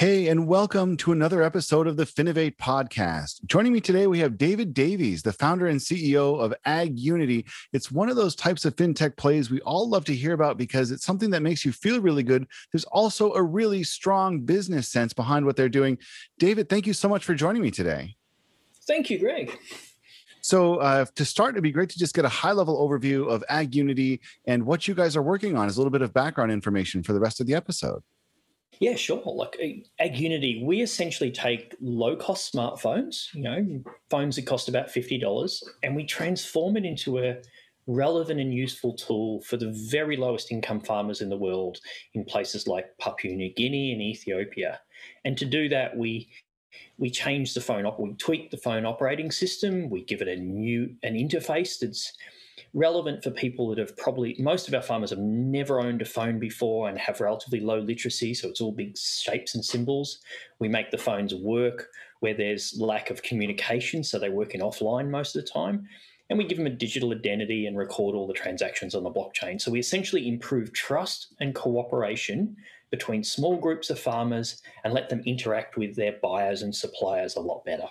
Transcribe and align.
Hey, 0.00 0.28
and 0.28 0.46
welcome 0.46 0.96
to 0.96 1.12
another 1.12 1.42
episode 1.42 1.86
of 1.86 1.98
the 1.98 2.06
Finovate 2.06 2.56
podcast. 2.56 3.44
Joining 3.44 3.70
me 3.70 3.82
today, 3.82 4.06
we 4.06 4.18
have 4.20 4.38
David 4.38 4.72
Davies, 4.72 5.22
the 5.22 5.34
founder 5.34 5.66
and 5.66 5.78
CEO 5.78 6.40
of 6.40 6.54
Ag 6.64 6.98
Unity. 6.98 7.44
It's 7.74 7.92
one 7.92 8.08
of 8.08 8.16
those 8.16 8.34
types 8.34 8.64
of 8.64 8.74
fintech 8.76 9.18
plays 9.18 9.50
we 9.50 9.60
all 9.60 9.86
love 9.90 10.06
to 10.06 10.16
hear 10.16 10.32
about 10.32 10.56
because 10.56 10.90
it's 10.90 11.04
something 11.04 11.28
that 11.32 11.42
makes 11.42 11.66
you 11.66 11.72
feel 11.72 12.00
really 12.00 12.22
good. 12.22 12.46
There's 12.72 12.86
also 12.86 13.34
a 13.34 13.42
really 13.42 13.84
strong 13.84 14.40
business 14.40 14.88
sense 14.88 15.12
behind 15.12 15.44
what 15.44 15.56
they're 15.56 15.68
doing. 15.68 15.98
David, 16.38 16.70
thank 16.70 16.86
you 16.86 16.94
so 16.94 17.06
much 17.06 17.26
for 17.26 17.34
joining 17.34 17.60
me 17.60 17.70
today. 17.70 18.16
Thank 18.86 19.10
you, 19.10 19.18
Greg. 19.18 19.58
So, 20.40 20.76
uh, 20.76 21.04
to 21.14 21.26
start, 21.26 21.56
it'd 21.56 21.62
be 21.62 21.72
great 21.72 21.90
to 21.90 21.98
just 21.98 22.14
get 22.14 22.24
a 22.24 22.30
high 22.30 22.52
level 22.52 22.88
overview 22.88 23.28
of 23.28 23.44
Ag 23.50 23.74
Unity 23.74 24.22
and 24.46 24.64
what 24.64 24.88
you 24.88 24.94
guys 24.94 25.14
are 25.14 25.22
working 25.22 25.58
on 25.58 25.66
as 25.66 25.76
a 25.76 25.78
little 25.78 25.90
bit 25.90 26.00
of 26.00 26.14
background 26.14 26.52
information 26.52 27.02
for 27.02 27.12
the 27.12 27.20
rest 27.20 27.38
of 27.38 27.46
the 27.46 27.54
episode. 27.54 28.02
Yeah, 28.78 28.94
sure. 28.94 29.22
Like 29.26 29.58
uh, 29.62 30.02
Ag 30.02 30.16
Unity, 30.16 30.62
we 30.64 30.80
essentially 30.80 31.30
take 31.30 31.74
low 31.80 32.16
cost 32.16 32.54
smartphones, 32.54 33.32
you 33.34 33.42
know, 33.42 33.82
phones 34.08 34.36
that 34.36 34.46
cost 34.46 34.68
about 34.68 34.88
$50, 34.88 35.62
and 35.82 35.94
we 35.96 36.04
transform 36.04 36.76
it 36.76 36.84
into 36.84 37.18
a 37.18 37.36
relevant 37.86 38.40
and 38.40 38.54
useful 38.54 38.94
tool 38.94 39.40
for 39.42 39.56
the 39.56 39.70
very 39.90 40.16
lowest 40.16 40.52
income 40.52 40.80
farmers 40.80 41.20
in 41.20 41.28
the 41.28 41.36
world 41.36 41.78
in 42.14 42.24
places 42.24 42.68
like 42.68 42.96
Papua 42.98 43.34
New 43.34 43.52
Guinea 43.52 43.92
and 43.92 44.00
Ethiopia. 44.00 44.80
And 45.24 45.36
to 45.38 45.44
do 45.44 45.68
that, 45.70 45.96
we 45.96 46.28
we 46.98 47.10
change 47.10 47.54
the 47.54 47.60
phone 47.60 47.86
up, 47.86 47.98
we 47.98 48.12
tweak 48.14 48.50
the 48.50 48.56
phone 48.56 48.86
operating 48.86 49.30
system, 49.30 49.90
we 49.90 50.04
give 50.04 50.22
it 50.22 50.28
a 50.28 50.36
new 50.36 50.94
an 51.02 51.14
interface 51.14 51.78
that's 51.80 52.12
relevant 52.74 53.22
for 53.22 53.30
people 53.30 53.68
that 53.68 53.78
have 53.78 53.96
probably 53.96 54.36
most 54.38 54.68
of 54.68 54.74
our 54.74 54.82
farmers 54.82 55.10
have 55.10 55.18
never 55.18 55.80
owned 55.80 56.02
a 56.02 56.04
phone 56.04 56.38
before 56.38 56.88
and 56.88 56.98
have 56.98 57.20
relatively 57.20 57.60
low 57.60 57.78
literacy 57.78 58.34
so 58.34 58.48
it's 58.48 58.60
all 58.60 58.72
big 58.72 58.96
shapes 58.96 59.54
and 59.54 59.64
symbols. 59.64 60.20
We 60.58 60.68
make 60.68 60.90
the 60.90 60.98
phones 60.98 61.34
work 61.34 61.88
where 62.20 62.34
there's 62.34 62.78
lack 62.78 63.10
of 63.10 63.22
communication 63.22 64.04
so 64.04 64.18
they 64.18 64.28
work 64.28 64.54
in 64.54 64.60
offline 64.60 65.10
most 65.10 65.36
of 65.36 65.44
the 65.44 65.50
time. 65.50 65.88
And 66.28 66.38
we 66.38 66.44
give 66.44 66.58
them 66.58 66.66
a 66.66 66.70
digital 66.70 67.12
identity 67.12 67.66
and 67.66 67.76
record 67.76 68.14
all 68.14 68.28
the 68.28 68.32
transactions 68.32 68.94
on 68.94 69.02
the 69.02 69.10
blockchain. 69.10 69.60
So 69.60 69.72
we 69.72 69.80
essentially 69.80 70.28
improve 70.28 70.72
trust 70.72 71.34
and 71.40 71.56
cooperation 71.56 72.56
between 72.90 73.24
small 73.24 73.56
groups 73.56 73.90
of 73.90 73.98
farmers 73.98 74.62
and 74.84 74.92
let 74.94 75.08
them 75.08 75.22
interact 75.26 75.76
with 75.76 75.96
their 75.96 76.16
buyers 76.22 76.62
and 76.62 76.74
suppliers 76.74 77.34
a 77.34 77.40
lot 77.40 77.64
better 77.64 77.88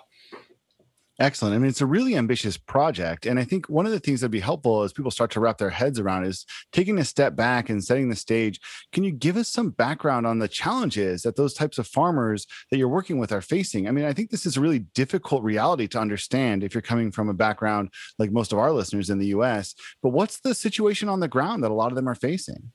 Excellent. 1.20 1.54
I 1.54 1.58
mean, 1.58 1.68
it's 1.68 1.82
a 1.82 1.86
really 1.86 2.16
ambitious 2.16 2.56
project. 2.56 3.26
And 3.26 3.38
I 3.38 3.44
think 3.44 3.68
one 3.68 3.84
of 3.84 3.92
the 3.92 4.00
things 4.00 4.22
that'd 4.22 4.30
be 4.30 4.40
helpful 4.40 4.82
as 4.82 4.94
people 4.94 5.10
start 5.10 5.30
to 5.32 5.40
wrap 5.40 5.58
their 5.58 5.68
heads 5.68 6.00
around 6.00 6.24
is 6.24 6.46
taking 6.72 6.98
a 6.98 7.04
step 7.04 7.36
back 7.36 7.68
and 7.68 7.84
setting 7.84 8.08
the 8.08 8.16
stage. 8.16 8.58
Can 8.90 9.04
you 9.04 9.10
give 9.12 9.36
us 9.36 9.46
some 9.46 9.68
background 9.68 10.26
on 10.26 10.38
the 10.38 10.48
challenges 10.48 11.20
that 11.22 11.36
those 11.36 11.52
types 11.52 11.76
of 11.76 11.86
farmers 11.86 12.46
that 12.70 12.78
you're 12.78 12.88
working 12.88 13.18
with 13.18 13.32
are 13.32 13.42
facing? 13.42 13.86
I 13.86 13.90
mean, 13.90 14.06
I 14.06 14.14
think 14.14 14.30
this 14.30 14.46
is 14.46 14.56
a 14.56 14.62
really 14.62 14.78
difficult 14.78 15.42
reality 15.42 15.86
to 15.88 16.00
understand 16.00 16.64
if 16.64 16.72
you're 16.72 16.80
coming 16.80 17.12
from 17.12 17.28
a 17.28 17.34
background 17.34 17.90
like 18.18 18.32
most 18.32 18.50
of 18.54 18.58
our 18.58 18.72
listeners 18.72 19.10
in 19.10 19.18
the 19.18 19.26
US. 19.26 19.74
But 20.02 20.10
what's 20.10 20.40
the 20.40 20.54
situation 20.54 21.10
on 21.10 21.20
the 21.20 21.28
ground 21.28 21.62
that 21.64 21.70
a 21.70 21.74
lot 21.74 21.92
of 21.92 21.96
them 21.96 22.08
are 22.08 22.14
facing? 22.14 22.72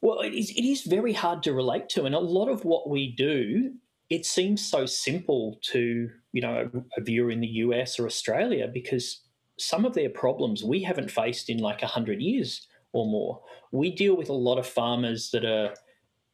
Well, 0.00 0.22
it 0.22 0.34
is, 0.34 0.50
it 0.50 0.64
is 0.64 0.82
very 0.82 1.12
hard 1.12 1.44
to 1.44 1.52
relate 1.52 1.88
to. 1.90 2.04
And 2.04 2.16
a 2.16 2.18
lot 2.18 2.48
of 2.48 2.64
what 2.64 2.90
we 2.90 3.14
do 3.14 3.74
it 4.10 4.24
seems 4.24 4.64
so 4.64 4.86
simple 4.86 5.58
to 5.72 6.08
you 6.32 6.42
know 6.42 6.70
a, 6.96 7.00
viewer 7.00 7.30
in 7.30 7.40
the 7.40 7.46
US 7.64 7.98
or 7.98 8.06
Australia 8.06 8.68
because 8.72 9.22
some 9.58 9.84
of 9.84 9.94
their 9.94 10.10
problems 10.10 10.62
we 10.62 10.82
haven't 10.82 11.10
faced 11.10 11.48
in 11.48 11.58
like 11.58 11.82
100 11.82 12.20
years 12.20 12.66
or 12.92 13.06
more. 13.06 13.42
We 13.72 13.90
deal 13.94 14.16
with 14.16 14.28
a 14.28 14.34
lot 14.34 14.58
of 14.58 14.66
farmers 14.66 15.30
that 15.30 15.44
are 15.44 15.74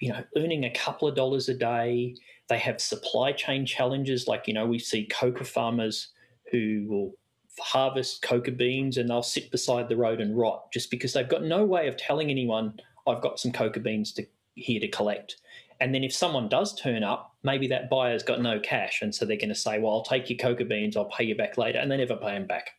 you 0.01 0.13
know 0.13 0.23
earning 0.37 0.65
a 0.65 0.71
couple 0.71 1.09
of 1.09 1.15
dollars 1.15 1.49
a 1.49 1.55
day. 1.55 2.15
They 2.49 2.59
have 2.59 2.81
supply 2.81 3.33
chain 3.33 3.65
challenges 3.65 4.27
like 4.27 4.47
you 4.47 4.55
know 4.55 4.67
we 4.67 4.79
see 4.79 5.07
coca 5.07 5.45
farmers 5.45 6.09
who 6.51 6.87
will 6.89 7.13
harvest 7.59 8.23
coca 8.23 8.51
beans 8.51 8.97
and 8.97 9.09
they'll 9.09 9.23
sit 9.23 9.51
beside 9.51 9.89
the 9.89 9.97
road 9.97 10.21
and 10.21 10.37
rot 10.37 10.73
just 10.73 10.91
because 10.91 11.13
they've 11.13 11.29
got 11.29 11.43
no 11.43 11.65
way 11.65 11.87
of 11.87 11.97
telling 11.97 12.31
anyone 12.31 12.75
I've 13.07 13.21
got 13.21 13.39
some 13.39 13.53
coca 13.53 13.81
beans 13.81 14.13
to 14.15 14.27
here 14.55 14.81
to 14.81 14.89
collect. 14.89 15.37
And 15.83 15.93
then 15.93 16.05
if 16.05 16.15
someone 16.15 16.49
does 16.49 16.81
turn 16.81 17.03
up, 17.03 17.35
maybe 17.43 17.67
that 17.67 17.91
buyer's 17.91 18.23
got 18.23 18.41
no 18.41 18.61
cash. 18.61 19.03
And 19.03 19.13
so 19.13 19.25
they're 19.25 19.37
going 19.37 19.49
to 19.49 19.55
say, 19.55 19.81
well, 19.81 19.95
I'll 19.95 20.05
take 20.05 20.31
your 20.31 20.39
coca 20.39 20.65
beans, 20.65 20.97
I'll 20.97 21.07
pay 21.07 21.25
you 21.25 21.35
back 21.35 21.59
later. 21.59 21.81
And 21.81 21.91
they 21.91 21.97
never 21.97 22.15
pay 22.15 22.35
them 22.35 22.47
back. 22.47 22.71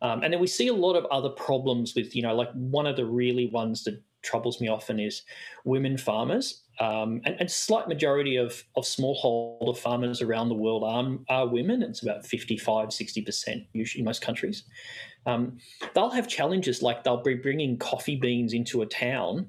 Um, 0.00 0.22
and 0.22 0.32
then 0.32 0.40
we 0.40 0.46
see 0.46 0.68
a 0.68 0.74
lot 0.74 0.96
of 0.96 1.04
other 1.06 1.28
problems 1.28 1.92
with, 1.94 2.16
you 2.16 2.22
know, 2.22 2.34
like 2.34 2.50
one 2.54 2.86
of 2.86 2.96
the 2.96 3.04
really 3.04 3.50
ones 3.50 3.84
that 3.84 4.02
troubles 4.22 4.58
me 4.58 4.68
often 4.68 4.98
is 4.98 5.20
women 5.66 5.98
farmers. 5.98 6.62
Um, 6.80 7.20
and, 7.26 7.36
and 7.40 7.50
slight 7.50 7.88
majority 7.88 8.36
of, 8.36 8.64
of 8.74 8.84
smallholder 8.84 9.76
farmers 9.76 10.22
around 10.22 10.48
the 10.48 10.54
world 10.54 10.82
are, 10.82 11.18
are 11.28 11.46
women. 11.46 11.82
It's 11.82 12.02
about 12.02 12.24
55, 12.24 12.88
60% 12.88 13.66
usually 13.74 14.00
in 14.00 14.06
most 14.06 14.22
countries. 14.22 14.64
Um, 15.26 15.58
they'll 15.94 16.10
have 16.10 16.26
challenges 16.26 16.80
like 16.80 17.04
they'll 17.04 17.22
be 17.22 17.34
bringing 17.34 17.78
coffee 17.78 18.16
beans 18.16 18.54
into 18.54 18.80
a 18.80 18.86
town 18.86 19.48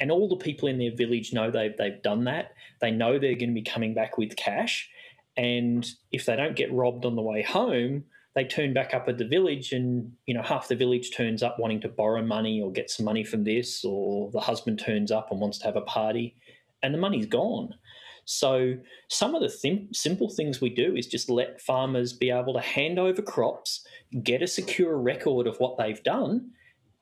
and 0.00 0.10
all 0.10 0.28
the 0.28 0.36
people 0.36 0.68
in 0.68 0.78
their 0.78 0.94
village 0.94 1.32
know 1.32 1.50
they've, 1.50 1.76
they've 1.76 2.02
done 2.02 2.24
that. 2.24 2.52
They 2.80 2.90
know 2.90 3.18
they're 3.18 3.34
going 3.34 3.50
to 3.50 3.54
be 3.54 3.62
coming 3.62 3.94
back 3.94 4.18
with 4.18 4.36
cash. 4.36 4.88
And 5.36 5.86
if 6.12 6.26
they 6.26 6.36
don't 6.36 6.56
get 6.56 6.72
robbed 6.72 7.04
on 7.04 7.16
the 7.16 7.22
way 7.22 7.42
home, 7.42 8.04
they 8.34 8.44
turn 8.44 8.74
back 8.74 8.94
up 8.94 9.08
at 9.08 9.18
the 9.18 9.24
village 9.24 9.72
and 9.72 10.12
you 10.26 10.34
know 10.34 10.42
half 10.42 10.68
the 10.68 10.76
village 10.76 11.14
turns 11.14 11.42
up 11.42 11.56
wanting 11.58 11.80
to 11.80 11.88
borrow 11.88 12.22
money 12.22 12.60
or 12.60 12.70
get 12.70 12.90
some 12.90 13.06
money 13.06 13.24
from 13.24 13.44
this 13.44 13.84
or 13.84 14.30
the 14.32 14.40
husband 14.40 14.78
turns 14.78 15.10
up 15.10 15.30
and 15.30 15.40
wants 15.40 15.58
to 15.58 15.64
have 15.64 15.76
a 15.76 15.82
party 15.82 16.36
and 16.82 16.92
the 16.92 16.98
money's 16.98 17.26
gone 17.26 17.74
so 18.26 18.76
some 19.08 19.34
of 19.34 19.42
the 19.42 19.48
th- 19.48 19.88
simple 19.92 20.28
things 20.28 20.60
we 20.60 20.70
do 20.70 20.96
is 20.96 21.06
just 21.06 21.30
let 21.30 21.60
farmers 21.60 22.12
be 22.12 22.30
able 22.30 22.54
to 22.54 22.60
hand 22.60 22.98
over 22.98 23.22
crops 23.22 23.86
get 24.22 24.42
a 24.42 24.46
secure 24.46 24.98
record 24.98 25.46
of 25.46 25.56
what 25.58 25.78
they've 25.78 26.02
done 26.02 26.50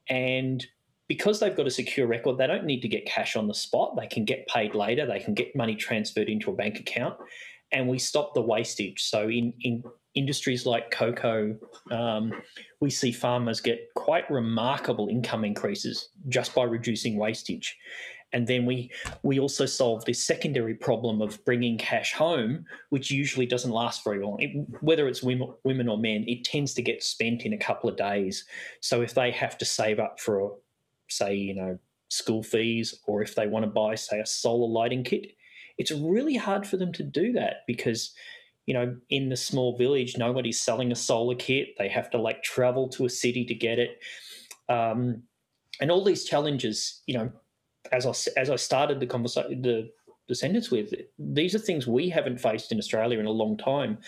and 0.08 0.66
because 1.12 1.38
they've 1.38 1.54
got 1.54 1.66
a 1.66 1.70
secure 1.70 2.06
record, 2.06 2.38
they 2.38 2.46
don't 2.46 2.64
need 2.64 2.80
to 2.80 2.88
get 2.88 3.04
cash 3.04 3.36
on 3.36 3.46
the 3.46 3.52
spot. 3.52 3.94
They 3.98 4.06
can 4.06 4.24
get 4.24 4.48
paid 4.48 4.74
later. 4.74 5.04
They 5.04 5.20
can 5.20 5.34
get 5.34 5.54
money 5.54 5.76
transferred 5.76 6.30
into 6.30 6.50
a 6.50 6.54
bank 6.54 6.80
account, 6.80 7.18
and 7.70 7.86
we 7.86 7.98
stop 7.98 8.32
the 8.32 8.40
wastage. 8.40 9.02
So 9.02 9.28
in 9.28 9.52
in 9.60 9.84
industries 10.14 10.64
like 10.64 10.90
cocoa, 10.90 11.54
um, 11.90 12.32
we 12.80 12.88
see 12.88 13.12
farmers 13.12 13.60
get 13.60 13.88
quite 13.94 14.30
remarkable 14.30 15.08
income 15.08 15.44
increases 15.44 16.08
just 16.30 16.54
by 16.54 16.62
reducing 16.64 17.18
wastage. 17.18 17.76
And 18.32 18.46
then 18.46 18.64
we 18.64 18.90
we 19.22 19.38
also 19.38 19.66
solve 19.66 20.06
this 20.06 20.26
secondary 20.26 20.74
problem 20.74 21.20
of 21.20 21.44
bringing 21.44 21.76
cash 21.76 22.14
home, 22.14 22.64
which 22.88 23.10
usually 23.10 23.44
doesn't 23.44 23.70
last 23.70 24.02
very 24.02 24.24
long. 24.24 24.40
It, 24.40 24.66
whether 24.80 25.08
it's 25.08 25.22
women, 25.22 25.52
women 25.62 25.88
or 25.90 25.98
men, 25.98 26.24
it 26.26 26.44
tends 26.44 26.72
to 26.72 26.82
get 26.82 27.02
spent 27.02 27.42
in 27.42 27.52
a 27.52 27.58
couple 27.58 27.90
of 27.90 27.98
days. 27.98 28.46
So 28.80 29.02
if 29.02 29.12
they 29.12 29.30
have 29.30 29.58
to 29.58 29.66
save 29.66 29.98
up 29.98 30.18
for 30.18 30.56
say, 31.16 31.34
you 31.34 31.54
know, 31.54 31.78
school 32.08 32.42
fees 32.42 33.00
or 33.06 33.22
if 33.22 33.34
they 33.34 33.46
want 33.46 33.64
to 33.64 33.70
buy, 33.70 33.94
say, 33.94 34.20
a 34.20 34.26
solar 34.26 34.68
lighting 34.68 35.02
kit, 35.02 35.32
it's 35.78 35.90
really 35.90 36.36
hard 36.36 36.66
for 36.66 36.76
them 36.76 36.92
to 36.92 37.02
do 37.02 37.32
that 37.32 37.62
because, 37.66 38.12
you 38.66 38.74
know, 38.74 38.96
in 39.08 39.28
the 39.28 39.36
small 39.36 39.76
village, 39.76 40.18
nobody's 40.18 40.60
selling 40.60 40.92
a 40.92 40.96
solar 40.96 41.34
kit. 41.34 41.68
They 41.78 41.88
have 41.88 42.10
to 42.10 42.18
like 42.18 42.42
travel 42.42 42.88
to 42.90 43.06
a 43.06 43.10
city 43.10 43.44
to 43.46 43.54
get 43.54 43.78
it. 43.78 43.98
Um, 44.68 45.22
and 45.80 45.90
all 45.90 46.04
these 46.04 46.24
challenges, 46.24 47.02
you 47.06 47.14
know, 47.16 47.32
as 47.90 48.06
I, 48.06 48.40
as 48.40 48.50
I 48.50 48.56
started 48.56 49.00
the 49.00 49.06
conversation, 49.06 49.62
the, 49.62 49.90
the 50.28 50.34
sentence 50.34 50.70
with, 50.70 50.92
these 51.18 51.54
are 51.54 51.58
things 51.58 51.86
we 51.86 52.08
haven't 52.08 52.40
faced 52.40 52.72
in 52.72 52.78
Australia 52.78 53.18
in 53.18 53.26
a 53.26 53.30
long 53.30 53.56
time. 53.56 53.98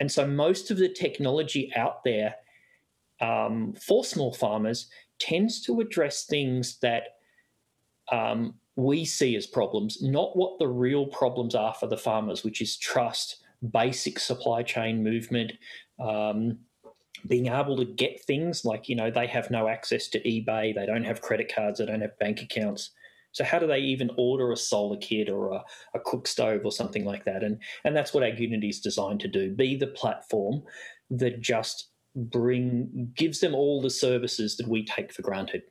And 0.00 0.10
so 0.10 0.26
most 0.26 0.70
of 0.70 0.76
the 0.76 0.88
technology 0.88 1.72
out 1.74 2.04
there 2.04 2.34
um, 3.20 3.74
for 3.74 4.04
small 4.04 4.32
farmers 4.32 4.88
tends 5.18 5.60
to 5.62 5.80
address 5.80 6.24
things 6.24 6.78
that 6.80 7.04
um, 8.10 8.54
we 8.76 9.04
see 9.04 9.36
as 9.36 9.46
problems, 9.46 10.02
not 10.02 10.36
what 10.36 10.58
the 10.58 10.68
real 10.68 11.06
problems 11.06 11.54
are 11.54 11.74
for 11.74 11.86
the 11.86 11.96
farmers, 11.96 12.44
which 12.44 12.60
is 12.60 12.76
trust, 12.76 13.42
basic 13.72 14.18
supply 14.18 14.62
chain 14.62 15.02
movement, 15.02 15.52
um, 16.00 16.58
being 17.26 17.46
able 17.46 17.76
to 17.76 17.84
get 17.84 18.22
things 18.24 18.64
like, 18.64 18.88
you 18.88 18.96
know, 18.96 19.10
they 19.10 19.26
have 19.26 19.50
no 19.50 19.68
access 19.68 20.08
to 20.08 20.20
eBay, 20.22 20.74
they 20.74 20.86
don't 20.86 21.04
have 21.04 21.22
credit 21.22 21.52
cards, 21.54 21.78
they 21.78 21.86
don't 21.86 22.02
have 22.02 22.18
bank 22.18 22.42
accounts. 22.42 22.90
So 23.32 23.44
how 23.44 23.58
do 23.58 23.66
they 23.66 23.78
even 23.78 24.10
order 24.16 24.52
a 24.52 24.56
solar 24.56 24.96
kit 24.96 25.28
or 25.28 25.52
a, 25.52 25.64
a 25.94 26.00
cook 26.00 26.28
stove 26.28 26.60
or 26.64 26.70
something 26.70 27.04
like 27.04 27.24
that? 27.24 27.42
And 27.42 27.60
and 27.84 27.96
that's 27.96 28.14
what 28.14 28.22
Ag 28.22 28.38
Unity 28.38 28.68
is 28.68 28.80
designed 28.80 29.20
to 29.20 29.28
do: 29.28 29.50
be 29.50 29.76
the 29.76 29.88
platform 29.88 30.62
that 31.10 31.40
just 31.40 31.88
bring 32.14 33.12
gives 33.16 33.40
them 33.40 33.54
all 33.54 33.80
the 33.80 33.90
services 33.90 34.56
that 34.56 34.68
we 34.68 34.84
take 34.84 35.12
for 35.12 35.22
granted. 35.22 35.62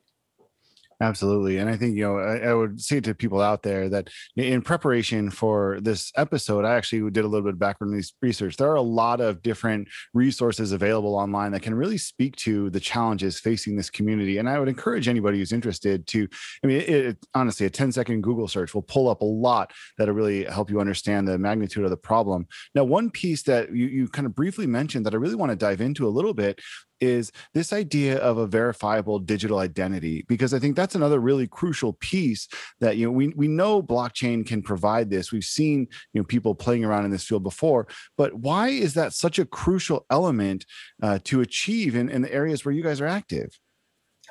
Absolutely. 1.00 1.58
And 1.58 1.68
I 1.68 1.76
think, 1.76 1.96
you 1.96 2.04
know, 2.04 2.18
I, 2.18 2.50
I, 2.50 2.54
would 2.54 2.80
say 2.80 3.00
to 3.00 3.14
people 3.14 3.40
out 3.40 3.62
there 3.62 3.88
that 3.88 4.10
in 4.36 4.62
preparation 4.62 5.28
for 5.30 5.80
this 5.80 6.12
episode, 6.16 6.64
I 6.64 6.74
actually 6.76 7.10
did 7.10 7.24
a 7.24 7.28
little 7.28 7.44
bit 7.44 7.54
of 7.54 7.58
background 7.58 8.00
research. 8.22 8.56
There 8.56 8.70
are 8.70 8.76
a 8.76 8.82
lot 8.82 9.20
of 9.20 9.42
different 9.42 9.88
resources 10.12 10.72
available 10.72 11.16
online 11.16 11.52
that 11.52 11.62
can 11.62 11.74
really 11.74 11.98
speak 11.98 12.36
to 12.36 12.70
the 12.70 12.80
challenges 12.80 13.40
facing 13.40 13.76
this 13.76 13.90
community. 13.90 14.38
And 14.38 14.48
I 14.48 14.58
would 14.58 14.68
encourage 14.68 15.08
anybody 15.08 15.38
who's 15.38 15.52
interested 15.52 16.06
to, 16.08 16.28
I 16.62 16.66
mean, 16.66 16.80
it, 16.80 16.88
it, 16.88 17.18
honestly, 17.34 17.66
a 17.66 17.70
10 17.70 17.90
second 17.90 18.22
Google 18.22 18.46
search 18.46 18.72
will 18.72 18.82
pull 18.82 19.08
up 19.08 19.22
a 19.22 19.26
lot 19.26 19.72
that'll 19.98 20.14
really 20.14 20.44
help 20.44 20.70
you 20.70 20.80
understand 20.80 21.26
the 21.26 21.38
magnitude 21.38 21.84
of 21.84 21.90
the 21.90 21.96
problem. 21.96 22.46
Now, 22.74 22.84
one 22.84 23.10
piece 23.10 23.42
that 23.44 23.74
you, 23.74 23.86
you 23.86 24.08
kind 24.08 24.26
of 24.26 24.34
briefly 24.34 24.66
mentioned 24.66 25.04
that 25.06 25.14
I 25.14 25.18
really 25.18 25.34
want 25.34 25.50
to 25.50 25.56
dive 25.56 25.80
into 25.80 26.06
a 26.06 26.08
little 26.08 26.34
bit 26.34 26.60
is 27.00 27.32
this 27.52 27.72
idea 27.72 28.18
of 28.18 28.38
a 28.38 28.46
verifiable 28.46 29.18
digital 29.18 29.58
identity 29.58 30.24
because 30.28 30.54
i 30.54 30.58
think 30.58 30.76
that's 30.76 30.94
another 30.94 31.18
really 31.18 31.46
crucial 31.46 31.92
piece 31.94 32.48
that 32.80 32.96
you 32.96 33.06
know 33.06 33.12
we, 33.12 33.28
we 33.28 33.48
know 33.48 33.82
blockchain 33.82 34.46
can 34.46 34.62
provide 34.62 35.10
this 35.10 35.32
we've 35.32 35.44
seen 35.44 35.86
you 36.12 36.20
know 36.20 36.24
people 36.24 36.54
playing 36.54 36.84
around 36.84 37.04
in 37.04 37.10
this 37.10 37.24
field 37.24 37.42
before 37.42 37.86
but 38.16 38.34
why 38.34 38.68
is 38.68 38.94
that 38.94 39.12
such 39.12 39.38
a 39.38 39.44
crucial 39.44 40.06
element 40.10 40.64
uh, 41.02 41.18
to 41.24 41.40
achieve 41.40 41.94
in, 41.94 42.08
in 42.08 42.22
the 42.22 42.32
areas 42.32 42.64
where 42.64 42.74
you 42.74 42.82
guys 42.82 43.00
are 43.00 43.06
active 43.06 43.58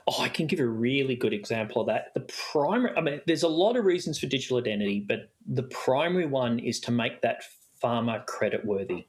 Oh, 0.08 0.22
I 0.22 0.28
can 0.28 0.48
give 0.48 0.60
a 0.60 0.66
really 0.66 1.16
good 1.16 1.34
example 1.34 1.82
of 1.82 1.88
that. 1.88 2.14
The 2.14 2.28
primary, 2.52 2.96
I 2.98 3.02
mean, 3.02 3.22
there's 3.26 3.44
a 3.44 3.48
lot 3.48 3.78
of 3.78 3.86
reasons 3.86 4.20
for 4.20 4.26
digital 4.26 4.58
identity, 4.58 5.06
but 5.08 5.30
the 5.46 5.64
primary 5.64 6.26
one 6.26 6.60
is 6.60 6.82
to 6.82 6.92
make 6.92 7.22
that 7.22 7.44
farmer 7.80 8.24
credit 8.28 8.66
worthy. 8.66 9.08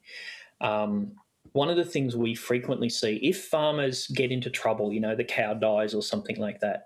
Um, 0.60 1.12
one 1.54 1.70
of 1.70 1.76
the 1.76 1.84
things 1.84 2.16
we 2.16 2.34
frequently 2.34 2.88
see 2.88 3.16
if 3.22 3.44
farmers 3.44 4.08
get 4.08 4.32
into 4.32 4.50
trouble, 4.50 4.92
you 4.92 5.00
know, 5.00 5.14
the 5.14 5.24
cow 5.24 5.54
dies 5.54 5.94
or 5.94 6.02
something 6.02 6.36
like 6.36 6.58
that, 6.60 6.82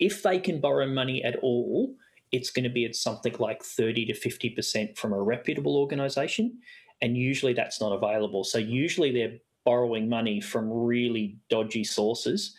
if 0.00 0.22
they 0.22 0.38
can 0.38 0.60
borrow 0.60 0.86
money 0.86 1.22
at 1.22 1.36
all, 1.36 1.94
it's 2.32 2.50
going 2.50 2.64
to 2.64 2.70
be 2.70 2.84
at 2.84 2.96
something 2.96 3.36
like 3.38 3.62
30 3.62 4.06
to 4.06 4.12
50% 4.12 4.98
from 4.98 5.12
a 5.12 5.22
reputable 5.22 5.76
organization. 5.76 6.58
And 7.00 7.16
usually 7.16 7.52
that's 7.52 7.80
not 7.80 7.92
available. 7.92 8.42
So 8.42 8.58
usually 8.58 9.12
they're 9.12 9.38
borrowing 9.64 10.08
money 10.08 10.40
from 10.40 10.68
really 10.68 11.38
dodgy 11.48 11.84
sources. 11.84 12.56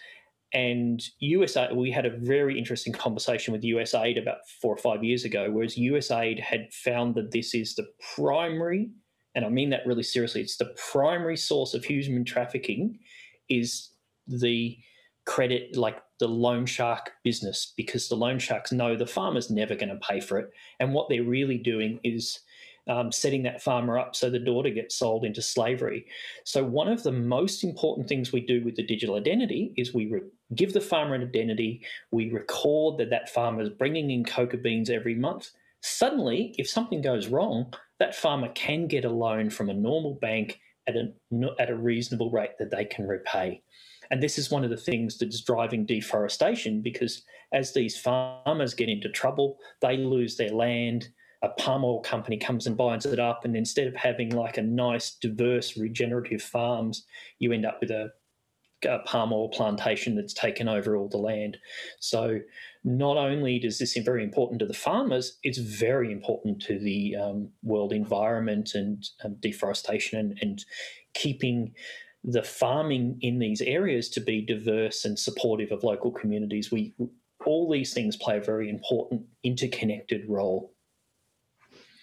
And 0.53 1.03
USAID, 1.21 1.75
we 1.75 1.91
had 1.91 2.05
a 2.05 2.17
very 2.17 2.57
interesting 2.57 2.93
conversation 2.93 3.51
with 3.51 3.63
USAID 3.63 4.21
about 4.21 4.37
four 4.61 4.73
or 4.73 4.77
five 4.77 5.03
years 5.03 5.25
ago, 5.25 5.51
whereas 5.51 5.75
USAID 5.75 6.39
had 6.39 6.71
found 6.71 7.13
that 7.15 7.31
this 7.31 7.53
is 7.53 7.75
the 7.75 7.87
primary 8.15 8.91
and 9.35 9.45
I 9.45 9.49
mean 9.49 9.69
that 9.71 9.85
really 9.85 10.03
seriously, 10.03 10.41
it's 10.41 10.57
the 10.57 10.73
primary 10.91 11.37
source 11.37 11.73
of 11.73 11.83
human 11.83 12.23
trafficking 12.23 12.99
is 13.49 13.89
the 14.27 14.77
credit, 15.25 15.75
like 15.75 16.01
the 16.19 16.27
loan 16.27 16.65
shark 16.65 17.11
business, 17.23 17.73
because 17.75 18.07
the 18.07 18.15
loan 18.15 18.39
sharks 18.39 18.71
know 18.71 18.95
the 18.95 19.05
farmer's 19.05 19.51
never 19.51 19.75
going 19.75 19.89
to 19.89 20.07
pay 20.07 20.21
for 20.21 20.39
it. 20.39 20.49
And 20.79 20.93
what 20.93 21.09
they're 21.09 21.23
really 21.23 21.57
doing 21.57 21.99
is 22.03 22.39
um, 22.87 23.11
setting 23.11 23.43
that 23.43 23.61
farmer 23.61 23.97
up 23.97 24.15
so 24.15 24.29
the 24.29 24.39
daughter 24.39 24.69
gets 24.69 24.95
sold 24.95 25.25
into 25.25 25.41
slavery. 25.41 26.05
So, 26.43 26.63
one 26.63 26.87
of 26.87 27.03
the 27.03 27.11
most 27.11 27.63
important 27.63 28.07
things 28.07 28.31
we 28.31 28.41
do 28.41 28.63
with 28.63 28.75
the 28.75 28.85
digital 28.85 29.15
identity 29.15 29.73
is 29.75 29.93
we 29.93 30.07
re- 30.07 30.21
give 30.53 30.73
the 30.73 30.81
farmer 30.81 31.15
an 31.15 31.23
identity, 31.23 31.83
we 32.11 32.31
record 32.31 32.99
that 32.99 33.09
that 33.09 33.29
farmer 33.29 33.61
is 33.61 33.69
bringing 33.69 34.11
in 34.11 34.23
coca 34.23 34.57
beans 34.57 34.89
every 34.89 35.15
month. 35.15 35.49
Suddenly, 35.81 36.53
if 36.57 36.69
something 36.69 37.01
goes 37.01 37.27
wrong, 37.27 37.73
that 37.99 38.15
farmer 38.15 38.49
can 38.49 38.87
get 38.87 39.05
a 39.05 39.09
loan 39.09 39.49
from 39.49 39.69
a 39.69 39.73
normal 39.73 40.15
bank 40.21 40.59
at 40.87 40.95
a, 40.95 41.11
at 41.59 41.69
a 41.69 41.75
reasonable 41.75 42.31
rate 42.31 42.57
that 42.59 42.71
they 42.71 42.85
can 42.85 43.07
repay. 43.07 43.61
And 44.11 44.21
this 44.21 44.37
is 44.37 44.51
one 44.51 44.63
of 44.63 44.69
the 44.69 44.77
things 44.77 45.17
that's 45.17 45.41
driving 45.41 45.85
deforestation 45.85 46.81
because 46.81 47.23
as 47.53 47.73
these 47.73 47.97
farmers 47.97 48.73
get 48.73 48.89
into 48.89 49.09
trouble, 49.09 49.57
they 49.81 49.97
lose 49.97 50.35
their 50.35 50.49
land. 50.49 51.09
A 51.41 51.49
palm 51.49 51.83
oil 51.83 52.01
company 52.01 52.37
comes 52.37 52.67
and 52.67 52.77
buys 52.77 53.05
it 53.05 53.19
up. 53.19 53.45
And 53.45 53.55
instead 53.55 53.87
of 53.87 53.95
having 53.95 54.29
like 54.29 54.57
a 54.57 54.63
nice, 54.63 55.15
diverse, 55.15 55.77
regenerative 55.77 56.41
farms, 56.41 57.05
you 57.39 57.51
end 57.51 57.65
up 57.65 57.79
with 57.81 57.91
a, 57.91 58.09
a 58.85 58.99
palm 59.05 59.33
oil 59.33 59.49
plantation 59.49 60.15
that's 60.15 60.33
taken 60.33 60.67
over 60.67 60.95
all 60.95 61.09
the 61.09 61.17
land. 61.17 61.57
So 61.99 62.39
not 62.83 63.17
only 63.17 63.59
does 63.59 63.79
this 63.79 63.97
very 63.97 64.23
important 64.23 64.59
to 64.59 64.65
the 64.65 64.73
farmers, 64.73 65.37
it's 65.43 65.57
very 65.57 66.11
important 66.11 66.61
to 66.63 66.77
the 66.77 67.15
um, 67.15 67.49
world 67.63 67.91
environment 67.91 68.71
and 68.75 69.03
um, 69.23 69.37
deforestation 69.39 70.19
and, 70.19 70.37
and 70.41 70.65
keeping 71.13 71.73
the 72.23 72.43
farming 72.43 73.17
in 73.21 73.39
these 73.39 73.61
areas 73.61 74.09
to 74.09 74.19
be 74.19 74.45
diverse 74.45 75.05
and 75.05 75.17
supportive 75.17 75.71
of 75.71 75.83
local 75.83 76.11
communities. 76.11 76.71
We 76.71 76.95
all 77.45 77.71
these 77.71 77.93
things 77.93 78.15
play 78.17 78.37
a 78.37 78.41
very 78.41 78.69
important 78.69 79.23
interconnected 79.43 80.23
role. 80.27 80.74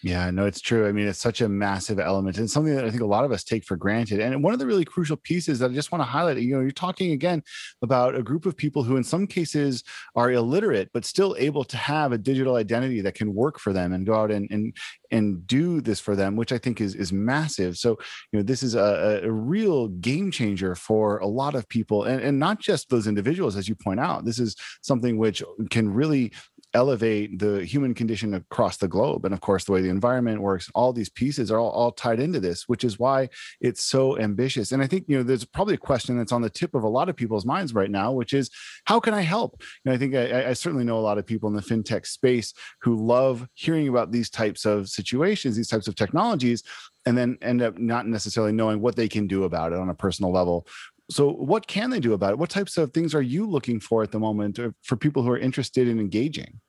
Yeah, 0.05 0.29
no, 0.33 0.47
it's 0.47 0.61
true. 0.61 0.89
I 0.89 0.93
mean, 0.93 1.07
it's 1.07 1.21
such 1.21 1.43
a 1.43 1.49
massive 1.49 2.01
element 2.01 2.37
and 2.37 2.51
something 2.51 2.75
that 2.75 2.85
I 2.85 2.91
think 2.91 3.03
a 3.03 3.07
lot 3.07 3.25
of 3.25 3.31
us 3.31 3.45
take 3.45 3.65
for 3.65 3.77
granted. 3.77 4.19
And 4.19 4.43
one 4.43 4.53
of 4.53 4.59
the 4.59 4.67
really 4.67 4.85
crucial 4.85 5.17
pieces 5.17 5.61
that 5.61 5.71
I 5.71 5.75
just 5.75 5.93
want 5.93 6.03
to 6.03 6.07
highlight, 6.07 6.39
you 6.39 6.57
know, 6.57 6.61
you're 6.61 6.73
talking 6.73 7.13
again 7.13 7.41
about 7.83 8.17
a 8.17 8.23
group 8.23 8.45
of 8.45 8.57
people 8.57 8.83
who, 8.83 8.97
in 8.97 9.05
some 9.05 9.29
cases, 9.29 9.85
are 10.17 10.33
illiterate, 10.33 10.91
but 10.93 11.05
still 11.05 11.37
able 11.39 11.63
to 11.63 11.77
have 11.77 12.11
a 12.11 12.19
digital 12.19 12.57
identity 12.57 13.01
that 13.01 13.15
can 13.15 13.33
work 13.33 13.61
for 13.61 13.73
them 13.73 13.93
and 13.93 14.05
go 14.05 14.15
out 14.15 14.33
and 14.33 14.51
and 14.51 14.77
and 15.13 15.47
do 15.47 15.81
this 15.81 16.01
for 16.01 16.17
them, 16.17 16.35
which 16.35 16.51
I 16.51 16.59
think 16.59 16.81
is 16.81 16.97
is 16.97 17.13
massive. 17.13 17.77
So, 17.77 17.91
you 18.33 18.41
know, 18.41 18.43
this 18.43 18.65
is 18.65 18.75
a, 18.75 19.21
a 19.23 19.31
real 19.31 19.87
game 19.87 20.33
changer 20.33 20.75
for 20.75 21.19
a 21.19 21.27
lot 21.29 21.55
of 21.55 21.69
people, 21.69 22.05
and, 22.05 22.21
and 22.21 22.41
not 22.41 22.59
just 22.59 22.89
those 22.89 23.07
individuals, 23.07 23.57
as 23.57 23.69
you 23.69 23.77
point 23.77 24.01
out. 24.01 24.25
This 24.25 24.41
is 24.41 24.57
something 24.81 25.17
which 25.17 25.45
can 25.71 25.89
really 25.93 26.33
elevate 26.75 27.39
the 27.39 27.65
human 27.65 27.95
condition 27.95 28.35
across 28.35 28.77
the 28.79 28.89
globe. 28.89 29.25
And 29.25 29.35
of 29.35 29.41
course, 29.41 29.65
the 29.65 29.73
way 29.73 29.83
the 29.83 29.89
environment 29.89 30.41
works, 30.41 30.71
all 30.75 30.93
these 30.93 31.09
pieces 31.09 31.51
are 31.51 31.59
all, 31.59 31.71
all 31.71 31.93
tied 31.93 32.21
into 32.21 32.41
this, 32.41 32.69
which 32.69 32.85
is 32.85 32.99
why 32.99 33.29
it's 33.61 33.85
so 33.85 34.19
ambitious. 34.19 34.73
And 34.73 34.83
I 34.83 34.87
think, 34.87 35.05
you 35.09 35.17
know, 35.17 35.23
there's 35.23 35.45
probably 35.45 35.75
a 35.75 35.79
question 35.79 36.17
that's 36.17 36.33
on 36.33 36.43
the 36.43 36.51
tip 36.51 36.75
of 36.75 36.83
a 36.83 36.89
lot 36.89 37.09
of 37.09 37.17
people's 37.17 37.45
minds 37.45 37.75
right 37.75 37.91
now, 37.91 38.13
which 38.13 38.33
is 38.33 38.51
how 38.85 39.01
can 39.01 39.15
I 39.15 39.23
help? 39.23 39.63
And 39.85 39.95
I 39.95 39.99
think 39.99 40.15
I, 40.15 40.51
I 40.51 40.53
certainly 40.55 40.85
know 40.85 40.99
a 40.99 41.01
lot 41.01 41.19
of 41.19 41.27
people 41.27 41.49
in 41.49 41.55
the 41.55 41.63
fintech 41.63 42.07
space 42.07 42.55
who 42.81 42.97
love 42.97 43.47
hearing 43.55 43.89
about 43.89 44.13
these 44.13 44.31
types 44.31 44.65
of 44.65 44.89
situations, 44.89 45.57
these 45.57 45.69
types 45.69 45.89
of 45.89 45.95
technologies, 45.95 46.63
and 47.05 47.19
then 47.19 47.37
end 47.43 47.63
up 47.63 47.79
not 47.79 48.07
necessarily 48.07 48.53
knowing 48.53 48.81
what 48.81 48.97
they 48.97 49.09
can 49.09 49.27
do 49.27 49.45
about 49.45 49.73
it 49.73 49.79
on 49.79 49.89
a 49.89 49.95
personal 49.95 50.33
level 50.33 50.67
so 51.13 51.31
what 51.31 51.67
can 51.67 51.91
they 51.91 52.01
do 52.01 52.15
about 52.15 52.33
it? 52.33 52.39
What 52.39 52.51
types 52.51 52.77
of 52.79 52.93
things 52.93 53.15
are 53.15 53.23
you 53.23 53.47
looking 53.47 53.81
for 53.81 54.03
at 54.03 54.13
the 54.13 54.19
moment 54.19 54.59
uh, 54.59 54.71
for 54.83 54.97
people 54.97 55.23
who 55.23 55.31
are 55.31 55.39
interested 55.39 55.89
in 55.89 56.01
engaging? 56.01 56.61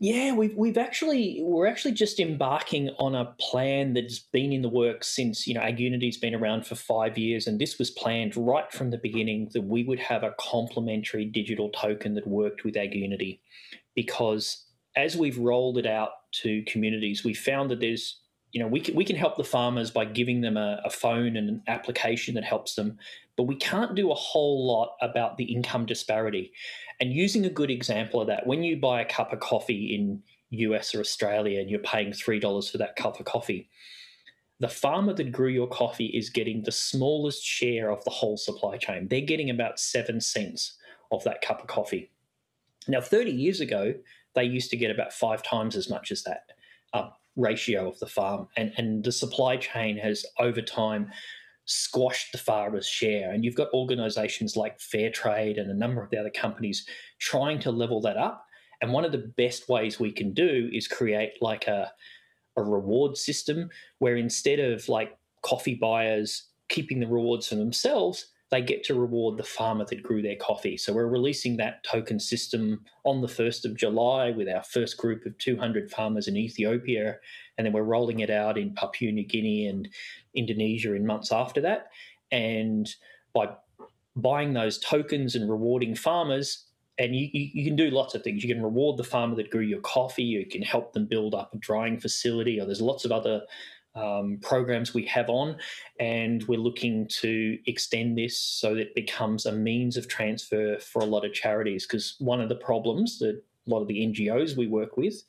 Yeah 0.00 0.34
we've, 0.34 0.54
we've 0.56 0.76
actually 0.76 1.38
we're 1.42 1.68
actually 1.68 1.92
just 1.92 2.18
embarking 2.18 2.90
on 2.98 3.14
a 3.14 3.32
plan 3.38 3.94
that's 3.94 4.18
been 4.18 4.52
in 4.52 4.60
the 4.60 4.68
works 4.68 5.08
since 5.08 5.46
you 5.46 5.54
know 5.54 5.60
AgUnity's 5.60 6.16
been 6.16 6.34
around 6.34 6.66
for 6.66 6.74
five 6.74 7.16
years 7.16 7.46
and 7.46 7.60
this 7.60 7.78
was 7.78 7.90
planned 7.92 8.36
right 8.36 8.70
from 8.72 8.90
the 8.90 8.98
beginning 8.98 9.50
that 9.54 9.62
we 9.62 9.84
would 9.84 10.00
have 10.00 10.24
a 10.24 10.34
complementary 10.38 11.24
digital 11.24 11.70
token 11.70 12.14
that 12.14 12.26
worked 12.26 12.64
with 12.64 12.74
AgUnity 12.74 13.38
because 13.94 14.66
as 14.96 15.16
we've 15.16 15.38
rolled 15.38 15.78
it 15.78 15.86
out 15.86 16.10
to 16.42 16.62
communities 16.64 17.22
we 17.22 17.32
found 17.32 17.70
that 17.70 17.78
there's 17.78 18.20
you 18.50 18.60
know 18.60 18.66
we 18.66 18.80
can, 18.80 18.96
we 18.96 19.04
can 19.04 19.16
help 19.16 19.36
the 19.36 19.44
farmers 19.44 19.92
by 19.92 20.04
giving 20.04 20.40
them 20.40 20.56
a, 20.56 20.80
a 20.84 20.90
phone 20.90 21.36
and 21.36 21.48
an 21.48 21.62
application 21.68 22.34
that 22.34 22.44
helps 22.44 22.74
them 22.74 22.98
but 23.36 23.44
we 23.44 23.56
can't 23.56 23.94
do 23.94 24.10
a 24.10 24.14
whole 24.14 24.66
lot 24.66 24.96
about 25.00 25.36
the 25.36 25.44
income 25.44 25.86
disparity. 25.86 26.52
And 27.00 27.12
using 27.12 27.44
a 27.44 27.50
good 27.50 27.70
example 27.70 28.20
of 28.20 28.28
that, 28.28 28.46
when 28.46 28.62
you 28.62 28.76
buy 28.76 29.00
a 29.00 29.04
cup 29.04 29.32
of 29.32 29.40
coffee 29.40 29.94
in 29.94 30.22
US 30.50 30.94
or 30.94 31.00
Australia 31.00 31.60
and 31.60 31.68
you're 31.68 31.80
paying 31.80 32.12
$3 32.12 32.70
for 32.70 32.78
that 32.78 32.96
cup 32.96 33.18
of 33.18 33.26
coffee, 33.26 33.68
the 34.60 34.68
farmer 34.68 35.12
that 35.14 35.32
grew 35.32 35.48
your 35.48 35.66
coffee 35.66 36.06
is 36.06 36.30
getting 36.30 36.62
the 36.62 36.72
smallest 36.72 37.44
share 37.44 37.90
of 37.90 38.04
the 38.04 38.10
whole 38.10 38.36
supply 38.36 38.76
chain. 38.76 39.08
They're 39.08 39.20
getting 39.20 39.50
about 39.50 39.80
seven 39.80 40.20
cents 40.20 40.78
of 41.10 41.24
that 41.24 41.42
cup 41.42 41.60
of 41.60 41.66
coffee. 41.66 42.10
Now, 42.86 43.00
30 43.00 43.32
years 43.32 43.60
ago, 43.60 43.94
they 44.34 44.44
used 44.44 44.70
to 44.70 44.76
get 44.76 44.90
about 44.90 45.12
five 45.12 45.42
times 45.42 45.74
as 45.76 45.90
much 45.90 46.12
as 46.12 46.22
that 46.24 46.44
uh, 46.92 47.10
ratio 47.36 47.88
of 47.88 47.98
the 47.98 48.06
farm. 48.06 48.48
And, 48.56 48.72
and 48.76 49.02
the 49.02 49.12
supply 49.12 49.56
chain 49.56 49.96
has, 49.98 50.24
over 50.38 50.62
time, 50.62 51.10
squashed 51.66 52.32
the 52.32 52.38
farmers' 52.38 52.86
share. 52.86 53.32
And 53.32 53.44
you've 53.44 53.54
got 53.54 53.72
organizations 53.72 54.56
like 54.56 54.78
Fairtrade 54.78 55.60
and 55.60 55.70
a 55.70 55.74
number 55.74 56.02
of 56.02 56.10
the 56.10 56.18
other 56.18 56.30
companies 56.30 56.86
trying 57.18 57.58
to 57.60 57.70
level 57.70 58.00
that 58.02 58.16
up. 58.16 58.46
And 58.82 58.92
one 58.92 59.04
of 59.04 59.12
the 59.12 59.32
best 59.36 59.68
ways 59.68 59.98
we 59.98 60.12
can 60.12 60.34
do 60.34 60.68
is 60.72 60.88
create 60.88 61.32
like 61.40 61.66
a, 61.66 61.90
a 62.56 62.62
reward 62.62 63.16
system 63.16 63.70
where 63.98 64.16
instead 64.16 64.60
of 64.60 64.88
like 64.88 65.16
coffee 65.42 65.74
buyers 65.74 66.48
keeping 66.68 67.00
the 67.00 67.06
rewards 67.06 67.48
for 67.48 67.54
themselves, 67.54 68.26
they 68.50 68.62
get 68.62 68.84
to 68.84 68.94
reward 68.94 69.36
the 69.36 69.42
farmer 69.42 69.84
that 69.86 70.02
grew 70.02 70.22
their 70.22 70.36
coffee. 70.36 70.76
So 70.76 70.92
we're 70.92 71.08
releasing 71.08 71.56
that 71.56 71.82
token 71.82 72.20
system 72.20 72.84
on 73.04 73.20
the 73.20 73.26
1st 73.26 73.64
of 73.64 73.76
July 73.76 74.30
with 74.30 74.48
our 74.48 74.62
first 74.62 74.96
group 74.96 75.24
of 75.26 75.36
200 75.38 75.90
farmers 75.90 76.28
in 76.28 76.36
Ethiopia. 76.36 77.16
And 77.56 77.64
then 77.64 77.72
we're 77.72 77.82
rolling 77.82 78.20
it 78.20 78.30
out 78.30 78.58
in 78.58 78.74
Papua 78.74 79.12
New 79.12 79.26
Guinea 79.26 79.66
and 79.66 79.88
Indonesia 80.34 80.94
in 80.94 81.06
months 81.06 81.32
after 81.32 81.60
that. 81.62 81.88
And 82.30 82.88
by 83.32 83.48
buying 84.14 84.52
those 84.52 84.78
tokens 84.78 85.34
and 85.34 85.50
rewarding 85.50 85.94
farmers, 85.94 86.66
and 86.98 87.16
you, 87.16 87.28
you, 87.32 87.50
you, 87.52 87.64
can 87.64 87.74
do 87.74 87.90
lots 87.90 88.14
of 88.14 88.22
things. 88.22 88.44
You 88.44 88.54
can 88.54 88.62
reward 88.62 88.98
the 88.98 89.04
farmer 89.04 89.34
that 89.36 89.50
grew 89.50 89.62
your 89.62 89.80
coffee. 89.80 90.22
You 90.22 90.46
can 90.46 90.62
help 90.62 90.92
them 90.92 91.06
build 91.06 91.34
up 91.34 91.52
a 91.52 91.58
drying 91.58 91.98
facility, 91.98 92.60
or 92.60 92.66
there's 92.66 92.80
lots 92.80 93.04
of 93.04 93.10
other 93.10 93.42
um, 93.94 94.38
programs 94.42 94.94
we 94.94 95.04
have 95.06 95.28
on, 95.28 95.56
and 96.00 96.42
we're 96.44 96.58
looking 96.58 97.06
to 97.20 97.58
extend 97.66 98.18
this 98.18 98.38
so 98.38 98.74
that 98.74 98.88
it 98.88 98.94
becomes 98.94 99.46
a 99.46 99.52
means 99.52 99.96
of 99.96 100.08
transfer 100.08 100.78
for 100.78 101.02
a 101.02 101.06
lot 101.06 101.24
of 101.24 101.32
charities. 101.32 101.86
Because 101.86 102.16
one 102.18 102.40
of 102.40 102.48
the 102.48 102.56
problems 102.56 103.18
that 103.20 103.42
a 103.66 103.70
lot 103.70 103.82
of 103.82 103.88
the 103.88 104.06
NGOs 104.06 104.56
we 104.56 104.66
work 104.66 104.96
with 104.96 105.22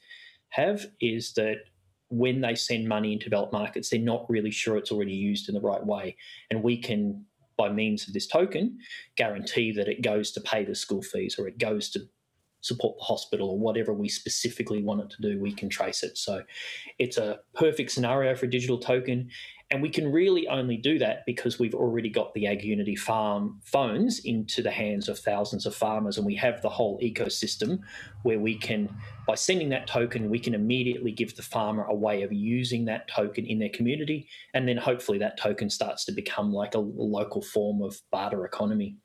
have 0.50 0.86
is 1.00 1.34
that 1.34 1.58
when 2.10 2.42
they 2.42 2.56
send 2.56 2.88
money 2.88 3.14
into 3.14 3.26
developed 3.26 3.54
markets, 3.54 3.90
they're 3.90 4.00
not 4.00 4.30
really 4.30 4.52
sure 4.52 4.78
it's 4.78 4.92
already 4.92 5.14
used 5.14 5.50
in 5.50 5.56
the 5.56 5.62
right 5.62 5.86
way, 5.86 6.16
and 6.50 6.64
we 6.64 6.78
can 6.78 7.26
by 7.58 7.70
means 7.70 8.08
of 8.08 8.14
this 8.14 8.28
token, 8.28 8.78
guarantee 9.16 9.72
that 9.72 9.88
it 9.88 10.02
goes 10.02 10.32
to 10.32 10.42
pay 10.42 10.66
the 10.66 10.76
school 10.76 11.02
fees 11.02 11.38
or 11.40 11.48
it 11.48 11.58
goes 11.58 11.90
to 11.90 12.02
support 12.66 12.98
the 12.98 13.04
hospital 13.04 13.50
or 13.50 13.60
whatever 13.60 13.94
we 13.94 14.10
specifically 14.10 14.82
want 14.82 15.02
it 15.02 15.10
to 15.12 15.22
do, 15.22 15.40
we 15.40 15.54
can 15.54 15.70
trace 15.70 16.02
it. 16.02 16.18
So 16.18 16.42
it's 16.98 17.18
a 17.18 17.40
perfect 17.54 17.92
scenario 17.92 18.36
for 18.36 18.48
a 18.48 18.50
digital 18.50 18.80
token. 18.80 19.30
And 19.72 19.82
we 19.82 19.90
can 19.90 20.12
really 20.12 20.48
only 20.48 20.78
do 20.78 21.00
that 21.00 21.24
because 21.26 21.58
we've 21.58 21.74
already 21.74 22.10
got 22.10 22.34
the 22.34 22.46
Ag 22.46 22.64
Unity 22.64 22.96
farm 22.96 23.60
phones 23.64 24.20
into 24.20 24.62
the 24.62 24.72
hands 24.72 25.10
of 25.10 25.18
thousands 25.18 25.66
of 25.66 25.76
farmers. 25.76 26.18
And 26.18 26.26
we 26.26 26.36
have 26.36 26.62
the 26.62 26.70
whole 26.70 27.00
ecosystem 27.02 27.80
where 28.24 28.40
we 28.40 28.58
can, 28.58 28.90
by 29.28 29.36
sending 29.36 29.70
that 29.70 29.88
token, 29.88 30.30
we 30.30 30.40
can 30.40 30.54
immediately 30.54 31.12
give 31.12 31.36
the 31.36 31.42
farmer 31.42 31.86
a 31.86 31.96
way 31.96 32.22
of 32.22 32.32
using 32.32 32.86
that 32.86 33.08
token 33.08 33.46
in 33.46 33.58
their 33.58 33.70
community. 33.70 34.28
And 34.54 34.68
then 34.68 34.78
hopefully 34.78 35.18
that 35.20 35.40
token 35.40 35.70
starts 35.70 36.06
to 36.06 36.12
become 36.12 36.54
like 36.54 36.76
a 36.76 36.80
local 36.80 37.42
form 37.42 37.82
of 37.82 38.00
barter 38.12 38.46
economy. 38.46 38.98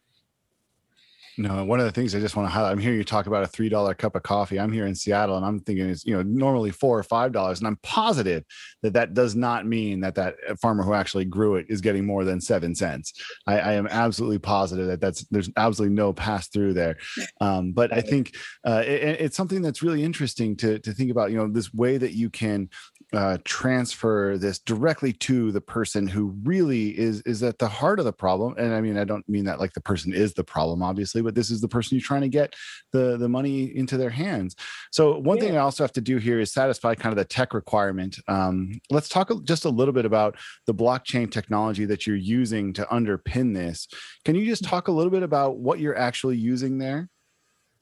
No, 1.39 1.65
one 1.65 1.81
of 1.81 1.87
the 1.87 1.93
things 1.93 2.15
I 2.15 2.21
just 2.21 2.37
want 2.37 2.49
to 2.49 2.53
highlight, 2.53 2.73
I'm 2.73 2.79
hearing 2.79 2.99
you 2.99 3.05
talk 3.05 3.27
about 3.27 3.43
a 3.43 3.47
three 3.47 3.69
dollar 3.69 3.95
cup 3.95 4.15
of 4.15 4.23
coffee. 4.23 4.59
I'm 4.59 4.73
here 4.73 4.87
in 4.87 4.95
Seattle, 4.95 5.37
and 5.37 5.47
I'm 5.47 5.61
thinking 5.61 5.89
it's 5.89 6.05
you 6.05 6.15
know 6.15 6.23
normally 6.23 6.71
four 6.71 6.99
or 6.99 7.03
five 7.03 7.33
dollars, 7.33 7.61
and 7.61 7.69
I'm 7.69 7.79
positive 7.83 8.45
that 8.83 8.93
that 8.95 9.15
does 9.15 9.35
not 9.37 9.67
mean 9.67 10.01
that 10.01 10.15
that 10.17 10.35
farmer 10.61 10.83
who 10.83 10.93
actually 10.93 11.25
grew 11.25 11.57
it 11.57 11.67
is 11.69 11.81
getting 11.81 12.05
more 12.05 12.25
than 12.25 12.41
seven 12.41 12.75
cents. 12.75 13.13
I, 13.47 13.59
I 13.61 13.73
am 13.75 13.87
absolutely 13.87 14.39
positive 14.39 14.87
that 14.89 15.01
that's 15.01 15.25
there's 15.31 15.51
absolutely 15.57 15.95
no 15.95 16.13
pass 16.13 16.49
through 16.49 16.75
there. 16.75 16.97
Um, 17.43 17.73
but 17.73 17.93
I 17.93 18.03
think 18.03 18.37
uh, 18.67 18.83
it, 18.85 19.21
it's 19.21 19.37
something 19.37 19.63
that's 19.63 19.83
really 19.83 20.05
interesting 20.05 20.57
to 20.57 20.79
to 20.81 20.93
think 20.93 21.11
about. 21.11 21.31
You 21.31 21.39
know, 21.39 21.49
this 21.49 21.73
way 21.73 21.97
that 21.97 22.13
you 22.13 22.29
can 22.29 22.69
uh, 23.13 23.39
transfer 23.45 24.39
this 24.39 24.59
directly 24.59 25.13
to 25.13 25.51
the 25.53 25.61
person 25.61 26.07
who 26.07 26.35
really 26.45 26.99
is 26.99 27.21
is 27.23 27.43
at 27.43 27.59
the 27.59 27.69
heart 27.69 27.99
of 27.99 28.05
the 28.05 28.13
problem. 28.13 28.55
And 28.57 28.73
I 28.73 28.81
mean, 28.81 28.97
I 28.97 29.05
don't 29.05 29.29
mean 29.29 29.45
that 29.45 29.59
like 29.59 29.73
the 29.73 29.81
person 29.81 30.13
is 30.13 30.35
the 30.35 30.45
problem, 30.45 30.83
obviously, 30.83 31.23
but 31.23 31.35
this 31.35 31.51
is 31.51 31.61
the 31.61 31.69
person 31.69 31.97
you're 31.97 32.05
trying 32.05 32.21
to 32.23 32.29
get 32.29 32.55
the 32.93 33.17
the 33.17 33.29
money 33.29 33.77
into 33.77 33.97
their 33.97 34.11
hands. 34.11 34.55
So 34.93 35.19
one 35.19 35.39
yeah. 35.39 35.45
thing 35.45 35.57
I 35.57 35.61
also 35.61 35.83
have 35.85 35.93
to 35.93 36.01
do 36.01 36.19
here 36.19 36.41
is 36.41 36.53
satisfy 36.53 36.95
kind 36.95 37.13
of 37.13 37.17
the 37.17 37.25
tech 37.25 37.55
requirement. 37.55 38.19
Um, 38.29 38.81
let's 38.91 39.09
talk 39.09 39.31
just 39.45 39.65
a 39.65 39.71
little 39.71 39.95
bit 39.95 40.05
about 40.05 40.37
the 40.67 40.75
blockchain 40.75 41.31
technology 41.31 41.85
that 41.87 42.07
you're 42.07 42.17
using 42.17 42.73
to 42.75 42.85
underpin 42.85 43.55
this. 43.55 43.89
Can 44.25 44.35
you 44.35 44.47
just 44.47 44.65
talk 44.65 44.89
a 44.89 44.93
little 44.93 45.11
bit 45.11 45.23
about 45.23 45.57
what 45.57 45.81
you're 45.81 45.97
actually 45.97 46.37
using 46.37 46.79
there? 46.79 47.09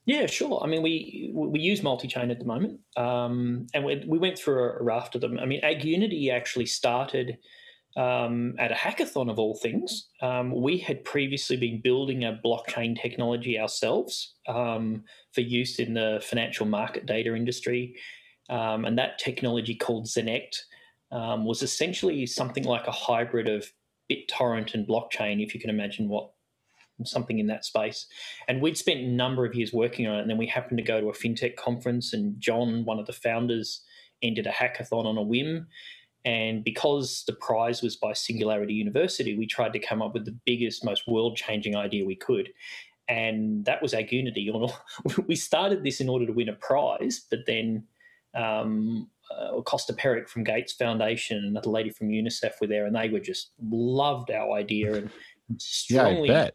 Yeah, 0.09 0.25
sure. 0.25 0.59
I 0.65 0.67
mean, 0.67 0.81
we 0.81 1.31
we 1.35 1.61
use 1.61 1.83
multi-chain 1.83 2.31
at 2.31 2.39
the 2.39 2.47
moment, 2.47 2.81
um, 2.97 3.67
and 3.75 3.85
we, 3.85 4.03
we 4.07 4.17
went 4.17 4.39
through 4.39 4.59
a, 4.59 4.83
raft 4.83 5.15
of 5.15 5.21
them. 5.21 5.39
I 5.39 5.45
mean, 5.45 5.61
Ag 5.63 5.85
Unity 5.85 6.31
actually 6.31 6.65
started 6.65 7.37
um, 7.95 8.55
at 8.59 8.73
a 8.73 8.75
hackathon 8.75 9.31
of 9.31 9.39
all 9.39 9.55
things. 9.59 10.09
Um, 10.23 10.63
we 10.63 10.79
had 10.79 11.05
previously 11.05 11.59
been 11.59 11.83
building 11.83 12.25
a 12.25 12.41
blockchain 12.43 12.99
technology 12.99 13.61
ourselves 13.61 14.37
um, 14.47 15.05
for 15.35 15.43
use 15.43 15.79
in 15.79 15.93
the 15.93 16.25
financial 16.25 16.65
market 16.65 17.05
data 17.05 17.35
industry, 17.35 17.95
um, 18.49 18.87
and 18.87 18.97
that 18.97 19.19
technology 19.19 19.75
called 19.75 20.07
Zenect 20.07 20.57
um, 21.13 21.45
was 21.45 21.63
essentially 21.63 22.25
something 22.25 22.65
like 22.65 22.87
a 22.87 22.93
hybrid 22.93 23.47
of 23.47 23.71
BitTorrent 24.11 24.73
and 24.73 24.89
blockchain, 24.89 25.45
if 25.45 25.53
you 25.53 25.61
can 25.61 25.69
imagine 25.69 26.09
what 26.09 26.31
something 27.05 27.39
in 27.39 27.47
that 27.49 27.65
space. 27.65 28.07
And 28.49 28.61
we'd 28.61 28.77
spent 28.77 29.01
a 29.01 29.09
number 29.09 29.45
of 29.45 29.55
years 29.55 29.73
working 29.73 30.07
on 30.07 30.19
it. 30.19 30.21
And 30.23 30.31
then 30.31 30.39
we 30.39 30.47
happened 30.47 30.79
to 30.79 30.85
go 30.85 31.01
to 31.01 31.09
a 31.09 31.13
fintech 31.13 31.57
conference, 31.57 32.13
and 32.13 32.41
John, 32.41 32.85
one 32.85 32.99
of 32.99 33.07
the 33.07 33.13
founders, 33.13 33.83
ended 34.23 34.47
a 34.47 34.51
hackathon 34.51 35.05
on 35.05 35.17
a 35.17 35.23
whim. 35.23 35.67
And 36.25 36.65
because 36.65 37.25
the 37.27 37.33
prize 37.33 37.81
was 37.81 37.97
by 37.97 38.13
Singularity 38.13 38.75
University, 38.75 39.39
we 39.39 39.47
tried 39.47 39.73
to 39.73 39.79
come 39.79 40.03
up 40.03 40.15
with 40.15 40.25
the 40.25 40.37
biggest, 40.45 40.85
most 40.85 41.07
world 41.07 41.37
changing 41.37 41.77
idea 41.77 42.05
we 42.05 42.17
could. 42.17 42.51
And 43.09 43.65
that 43.65 43.81
was 43.81 43.95
Ag 43.95 44.13
Unity. 44.13 44.53
we 45.27 45.37
started 45.37 45.85
this 45.85 46.01
in 46.01 46.09
order 46.09 46.27
to 46.27 46.33
win 46.33 46.49
a 46.49 46.55
prize, 46.55 47.25
but 47.31 47.41
then 47.47 47.85
um, 48.35 49.09
uh, 49.31 49.61
Kosta 49.63 49.97
Peric 49.97 50.29
from 50.29 50.45
Gates 50.45 50.73
Foundation 50.73 51.39
and 51.39 51.47
another 51.47 51.71
lady 51.71 51.91
from 51.91 52.09
UNICEF 52.09 52.61
were 52.61 52.67
there, 52.67 52.87
and 52.87 52.95
they 52.95 53.09
were 53.09 53.21
just 53.21 53.53
loved 53.63 54.31
our 54.31 54.53
idea 54.53 54.95
and 54.95 55.11
strongly 55.57 56.29
yeah, 56.29 56.51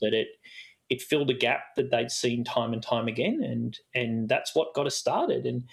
that 0.00 0.12
it 0.14 0.28
it 0.90 1.02
filled 1.02 1.30
a 1.30 1.34
gap 1.34 1.74
that 1.76 1.90
they'd 1.90 2.10
seen 2.10 2.44
time 2.44 2.72
and 2.72 2.82
time 2.82 3.08
again, 3.08 3.42
and 3.42 3.78
and 3.94 4.28
that's 4.28 4.54
what 4.54 4.74
got 4.74 4.86
us 4.86 4.96
started. 4.96 5.46
And 5.46 5.64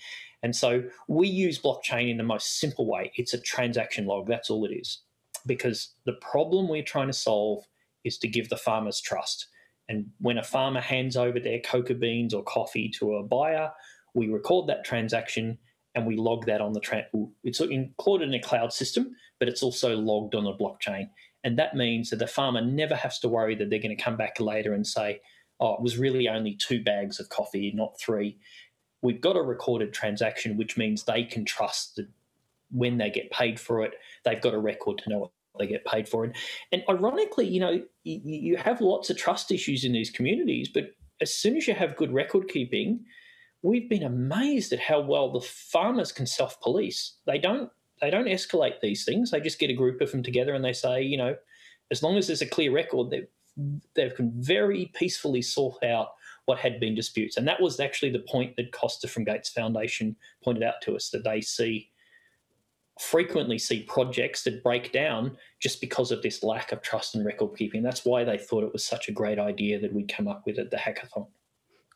and 0.43 0.55
so 0.55 0.83
we 1.07 1.27
use 1.27 1.61
blockchain 1.61 2.09
in 2.09 2.17
the 2.17 2.23
most 2.23 2.59
simple 2.59 2.87
way. 2.87 3.11
It's 3.15 3.33
a 3.33 3.41
transaction 3.41 4.05
log. 4.05 4.27
That's 4.27 4.49
all 4.49 4.65
it 4.65 4.73
is. 4.73 5.01
Because 5.45 5.93
the 6.05 6.13
problem 6.13 6.67
we're 6.67 6.83
trying 6.83 7.07
to 7.07 7.13
solve 7.13 7.65
is 8.03 8.17
to 8.19 8.27
give 8.27 8.49
the 8.49 8.57
farmers 8.57 9.01
trust. 9.01 9.47
And 9.89 10.07
when 10.19 10.37
a 10.37 10.43
farmer 10.43 10.79
hands 10.79 11.17
over 11.17 11.39
their 11.39 11.59
coca 11.59 11.93
beans 11.93 12.33
or 12.33 12.43
coffee 12.43 12.89
to 12.99 13.15
a 13.15 13.23
buyer, 13.23 13.71
we 14.13 14.29
record 14.29 14.67
that 14.67 14.85
transaction 14.85 15.57
and 15.95 16.05
we 16.05 16.15
log 16.15 16.45
that 16.45 16.61
on 16.61 16.73
the 16.73 16.79
tra- 16.79 17.07
it's 17.43 17.59
included 17.59 18.29
in 18.29 18.33
a 18.33 18.39
cloud 18.39 18.71
system, 18.71 19.13
but 19.39 19.49
it's 19.49 19.61
also 19.61 19.95
logged 19.95 20.35
on 20.35 20.45
a 20.45 20.57
blockchain. 20.57 21.09
And 21.43 21.57
that 21.57 21.75
means 21.75 22.09
that 22.09 22.19
the 22.19 22.27
farmer 22.27 22.61
never 22.61 22.95
has 22.95 23.19
to 23.19 23.27
worry 23.27 23.55
that 23.55 23.69
they're 23.69 23.79
going 23.79 23.95
to 23.95 24.03
come 24.03 24.17
back 24.17 24.39
later 24.39 24.73
and 24.73 24.85
say, 24.85 25.21
oh, 25.59 25.75
it 25.75 25.81
was 25.81 25.97
really 25.97 26.27
only 26.27 26.55
two 26.55 26.83
bags 26.83 27.19
of 27.19 27.29
coffee, 27.29 27.71
not 27.75 27.99
three. 27.99 28.37
We've 29.01 29.21
got 29.21 29.35
a 29.35 29.41
recorded 29.41 29.93
transaction, 29.93 30.57
which 30.57 30.77
means 30.77 31.03
they 31.03 31.23
can 31.23 31.45
trust 31.45 31.95
that 31.95 32.07
when 32.71 32.97
they 32.97 33.09
get 33.09 33.31
paid 33.31 33.59
for 33.59 33.83
it, 33.83 33.93
they've 34.23 34.41
got 34.41 34.53
a 34.53 34.59
record 34.59 34.99
to 34.99 35.09
know 35.09 35.19
what 35.19 35.31
they 35.59 35.67
get 35.67 35.85
paid 35.85 36.07
for. 36.07 36.23
And, 36.23 36.35
and 36.71 36.83
ironically, 36.89 37.47
you 37.47 37.59
know, 37.59 37.81
you, 38.03 38.21
you 38.23 38.57
have 38.57 38.81
lots 38.81 39.09
of 39.09 39.17
trust 39.17 39.51
issues 39.51 39.83
in 39.83 39.91
these 39.91 40.09
communities, 40.09 40.69
but 40.69 40.91
as 41.19 41.33
soon 41.33 41.57
as 41.57 41.67
you 41.67 41.73
have 41.73 41.95
good 41.95 42.13
record 42.13 42.47
keeping, 42.47 43.05
we've 43.61 43.89
been 43.89 44.03
amazed 44.03 44.73
at 44.73 44.79
how 44.79 45.01
well 45.01 45.31
the 45.31 45.41
farmers 45.41 46.11
can 46.11 46.25
self 46.25 46.59
police. 46.61 47.17
They 47.25 47.37
don't 47.37 47.69
they 48.01 48.09
don't 48.09 48.25
escalate 48.25 48.79
these 48.81 49.05
things. 49.05 49.31
They 49.31 49.39
just 49.39 49.59
get 49.59 49.69
a 49.69 49.75
group 49.75 50.01
of 50.01 50.11
them 50.11 50.23
together 50.23 50.53
and 50.53 50.65
they 50.65 50.73
say, 50.73 51.01
you 51.01 51.17
know, 51.17 51.35
as 51.91 52.01
long 52.01 52.17
as 52.17 52.27
there's 52.27 52.41
a 52.41 52.47
clear 52.47 52.71
record, 52.71 53.09
they 53.09 53.27
they 53.95 54.09
can 54.09 54.31
very 54.37 54.91
peacefully 54.95 55.41
sort 55.41 55.83
out 55.83 56.13
what 56.45 56.57
had 56.57 56.79
been 56.79 56.95
disputes. 56.95 57.37
And 57.37 57.47
that 57.47 57.61
was 57.61 57.79
actually 57.79 58.11
the 58.11 58.19
point 58.19 58.55
that 58.55 58.71
Kosta 58.71 59.09
from 59.09 59.25
Gates 59.25 59.49
Foundation 59.49 60.15
pointed 60.43 60.63
out 60.63 60.81
to 60.83 60.95
us 60.95 61.09
that 61.09 61.23
they 61.23 61.41
see 61.41 61.89
frequently 62.99 63.57
see 63.57 63.83
projects 63.83 64.43
that 64.43 64.63
break 64.63 64.91
down 64.91 65.35
just 65.59 65.81
because 65.81 66.11
of 66.11 66.21
this 66.21 66.43
lack 66.43 66.71
of 66.71 66.81
trust 66.81 67.15
and 67.15 67.25
record 67.25 67.57
keeping. 67.57 67.81
That's 67.81 68.05
why 68.05 68.23
they 68.23 68.37
thought 68.37 68.63
it 68.63 68.73
was 68.73 68.85
such 68.85 69.07
a 69.07 69.13
great 69.13 69.39
idea 69.39 69.79
that 69.79 69.93
we'd 69.93 70.13
come 70.13 70.27
up 70.27 70.43
with 70.45 70.59
at 70.59 70.71
the 70.71 70.77
hackathon. 70.77 71.27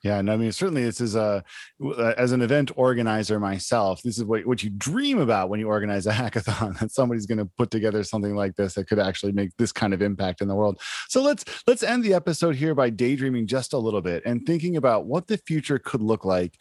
Yeah, 0.05 0.19
and 0.19 0.29
I 0.29 0.37
mean, 0.37 0.51
certainly 0.51 0.83
this 0.83 1.01
is 1.01 1.15
a 1.15 1.43
uh, 1.83 2.13
as 2.15 2.31
an 2.31 2.43
event 2.43 2.69
organizer 2.75 3.39
myself, 3.39 4.03
this 4.03 4.19
is 4.19 4.23
what, 4.23 4.45
what 4.45 4.61
you 4.61 4.69
dream 4.69 5.17
about 5.17 5.49
when 5.49 5.59
you 5.59 5.67
organize 5.67 6.05
a 6.05 6.11
hackathon 6.13 6.77
that 6.79 6.91
somebody's 6.91 7.25
going 7.25 7.39
to 7.39 7.49
put 7.57 7.71
together 7.71 8.03
something 8.03 8.35
like 8.35 8.55
this 8.55 8.75
that 8.75 8.87
could 8.87 8.99
actually 8.99 9.31
make 9.31 9.49
this 9.57 9.71
kind 9.71 9.95
of 9.95 10.03
impact 10.03 10.41
in 10.41 10.47
the 10.47 10.53
world. 10.53 10.79
So 11.09 11.23
let's 11.23 11.43
let's 11.65 11.81
end 11.81 12.03
the 12.03 12.13
episode 12.13 12.55
here 12.55 12.75
by 12.75 12.91
daydreaming 12.91 13.47
just 13.47 13.73
a 13.73 13.79
little 13.79 13.99
bit 13.99 14.21
and 14.27 14.45
thinking 14.45 14.77
about 14.77 15.07
what 15.07 15.25
the 15.25 15.37
future 15.37 15.79
could 15.79 16.03
look 16.03 16.23
like 16.23 16.53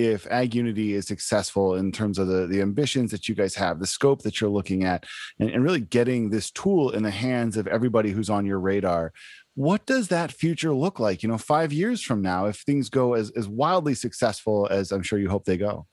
if 0.00 0.26
ag 0.30 0.54
unity 0.54 0.94
is 0.94 1.06
successful 1.06 1.74
in 1.74 1.92
terms 1.92 2.18
of 2.18 2.26
the, 2.26 2.46
the 2.46 2.62
ambitions 2.62 3.10
that 3.10 3.28
you 3.28 3.34
guys 3.34 3.54
have 3.54 3.78
the 3.78 3.86
scope 3.86 4.22
that 4.22 4.40
you're 4.40 4.48
looking 4.48 4.82
at 4.82 5.04
and, 5.38 5.50
and 5.50 5.62
really 5.62 5.80
getting 5.80 6.30
this 6.30 6.50
tool 6.50 6.90
in 6.90 7.02
the 7.02 7.10
hands 7.10 7.58
of 7.58 7.66
everybody 7.66 8.10
who's 8.10 8.30
on 8.30 8.46
your 8.46 8.58
radar 8.58 9.12
what 9.56 9.84
does 9.84 10.08
that 10.08 10.32
future 10.32 10.72
look 10.72 10.98
like 10.98 11.22
you 11.22 11.28
know 11.28 11.36
five 11.36 11.70
years 11.70 12.00
from 12.00 12.22
now 12.22 12.46
if 12.46 12.60
things 12.60 12.88
go 12.88 13.12
as, 13.12 13.30
as 13.32 13.46
wildly 13.46 13.94
successful 13.94 14.66
as 14.70 14.90
i'm 14.90 15.02
sure 15.02 15.18
you 15.18 15.28
hope 15.28 15.44
they 15.44 15.58
go 15.58 15.86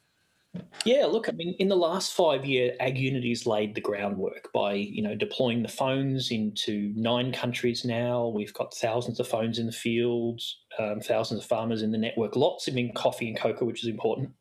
yeah, 0.86 1.06
look, 1.06 1.28
I 1.30 1.34
mean, 1.34 1.56
in 1.60 1.68
the 1.68 1.76
last 1.76 2.14
five 2.14 2.46
years, 2.46 2.76
Ag 2.80 2.98
Unity's 2.98 3.46
laid 3.46 3.76
the 3.76 3.82
groundwork 3.82 4.52
by, 4.54 4.74
you 4.74 5.02
know, 5.02 5.16
deploying 5.16 5.62
the 5.62 5.70
phones 5.70 6.32
into 6.32 6.94
nine 6.96 7.32
countries 7.32 7.84
now. 7.84 8.28
We've 8.28 8.54
got 8.54 8.74
thousands 8.74 9.20
of 9.20 9.28
phones 9.28 9.60
in 9.60 9.66
the 9.66 9.72
fields, 9.72 10.60
um, 10.80 11.00
thousands 11.02 11.42
of 11.42 11.48
farmers 11.48 11.82
in 11.82 11.92
the 11.92 11.98
network, 11.98 12.36
lots 12.36 12.68
of 12.68 12.78
in 12.78 12.94
coffee 12.94 13.28
and 13.28 13.38
cocoa, 13.38 13.66
which 13.66 13.84
is 13.84 13.90
important. 13.90 14.32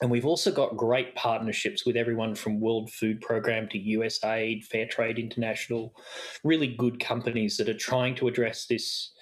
And 0.00 0.10
we've 0.10 0.26
also 0.26 0.50
got 0.50 0.76
great 0.76 1.14
partnerships 1.14 1.84
with 1.84 1.96
everyone 1.96 2.34
from 2.34 2.60
World 2.60 2.90
Food 2.90 3.20
Program 3.20 3.68
to 3.68 3.78
USAID, 3.78 4.66
Fairtrade 4.68 5.18
International, 5.18 5.94
really 6.44 6.68
good 6.68 6.98
companies 6.98 7.56
that 7.58 7.68
are 7.68 7.74
trying 7.74 8.14
to 8.16 8.28
address 8.28 8.66
this 8.66 9.12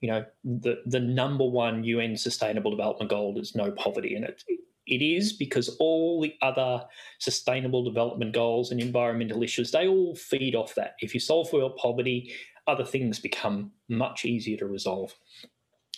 you 0.00 0.10
know, 0.10 0.24
the 0.44 0.82
the 0.84 1.00
number 1.00 1.44
one 1.44 1.82
UN 1.82 2.16
Sustainable 2.16 2.70
Development 2.70 3.08
Goal 3.08 3.38
is 3.40 3.54
no 3.54 3.70
poverty, 3.72 4.14
and 4.14 4.26
it 4.26 4.42
it 4.86 5.02
is 5.02 5.32
because 5.32 5.68
all 5.80 6.20
the 6.20 6.34
other 6.42 6.84
sustainable 7.18 7.84
development 7.84 8.32
goals 8.32 8.70
and 8.70 8.80
environmental 8.80 9.42
issues 9.42 9.70
they 9.70 9.88
all 9.88 10.14
feed 10.14 10.54
off 10.54 10.74
that. 10.74 10.94
If 11.00 11.14
you 11.14 11.20
solve 11.20 11.52
world 11.52 11.76
poverty, 11.76 12.32
other 12.66 12.84
things 12.84 13.18
become 13.18 13.72
much 13.88 14.24
easier 14.24 14.56
to 14.58 14.66
resolve. 14.66 15.14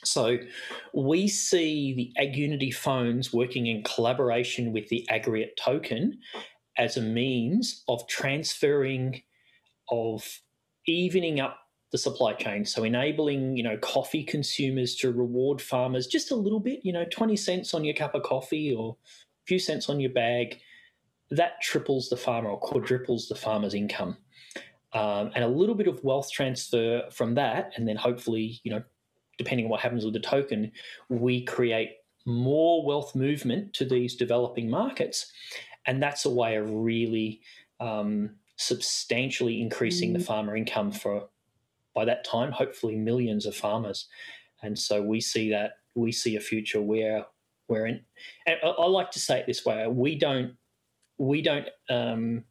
So 0.04 0.38
we 0.94 1.26
see 1.26 1.92
the 1.94 2.12
AgUnity 2.22 2.72
phones 2.72 3.32
working 3.32 3.66
in 3.66 3.82
collaboration 3.82 4.72
with 4.72 4.88
the 4.88 5.08
Agriate 5.10 5.56
token 5.56 6.20
as 6.76 6.96
a 6.96 7.02
means 7.02 7.82
of 7.88 8.06
transferring, 8.06 9.22
of 9.90 10.40
evening 10.86 11.40
up 11.40 11.58
the 11.90 11.98
supply 11.98 12.34
chain. 12.34 12.64
So 12.64 12.84
enabling, 12.84 13.56
you 13.56 13.62
know, 13.62 13.78
coffee 13.78 14.22
consumers 14.22 14.94
to 14.96 15.10
reward 15.10 15.62
farmers 15.62 16.06
just 16.06 16.30
a 16.30 16.36
little 16.36 16.60
bit, 16.60 16.80
you 16.82 16.92
know, 16.92 17.06
20 17.10 17.36
cents 17.36 17.74
on 17.74 17.84
your 17.84 17.94
cup 17.94 18.14
of 18.14 18.22
coffee 18.22 18.74
or 18.74 18.96
a 19.10 19.46
few 19.46 19.58
cents 19.58 19.88
on 19.88 20.00
your 20.00 20.10
bag. 20.10 20.60
That 21.30 21.60
triples 21.62 22.08
the 22.08 22.16
farmer 22.16 22.50
or 22.50 22.58
quadruples 22.58 23.28
the 23.28 23.34
farmer's 23.34 23.74
income. 23.74 24.16
Um, 24.92 25.30
and 25.34 25.44
a 25.44 25.48
little 25.48 25.74
bit 25.74 25.86
of 25.86 26.02
wealth 26.02 26.30
transfer 26.30 27.02
from 27.10 27.34
that, 27.34 27.72
and 27.76 27.86
then 27.86 27.96
hopefully, 27.96 28.60
you 28.64 28.70
know, 28.70 28.82
depending 29.36 29.66
on 29.66 29.70
what 29.70 29.80
happens 29.80 30.04
with 30.04 30.14
the 30.14 30.20
token, 30.20 30.72
we 31.10 31.44
create 31.44 31.90
more 32.26 32.84
wealth 32.84 33.14
movement 33.14 33.74
to 33.74 33.84
these 33.84 34.16
developing 34.16 34.68
markets. 34.68 35.30
And 35.86 36.02
that's 36.02 36.24
a 36.24 36.30
way 36.30 36.56
of 36.56 36.70
really 36.70 37.40
um, 37.80 38.36
substantially 38.56 39.60
increasing 39.62 40.10
mm-hmm. 40.10 40.18
the 40.18 40.24
farmer 40.24 40.56
income 40.56 40.90
for, 40.90 41.28
by 41.98 42.04
that 42.04 42.24
time, 42.24 42.52
hopefully 42.52 42.94
millions 42.94 43.44
of 43.44 43.56
farmers. 43.56 44.06
And 44.62 44.78
so 44.78 45.02
we 45.02 45.20
see 45.20 45.50
that 45.50 45.72
we 45.96 46.12
see 46.12 46.36
a 46.36 46.40
future 46.40 46.80
where 46.80 47.26
we're 47.66 47.86
in. 47.86 48.00
And 48.46 48.56
I, 48.62 48.86
like 48.86 49.10
to 49.12 49.18
say 49.18 49.40
it 49.40 49.46
this 49.48 49.64
way: 49.64 49.84
we 49.88 50.14
don't 50.16 50.52
we 51.18 51.42
don't 51.42 51.68
um, 51.90 52.44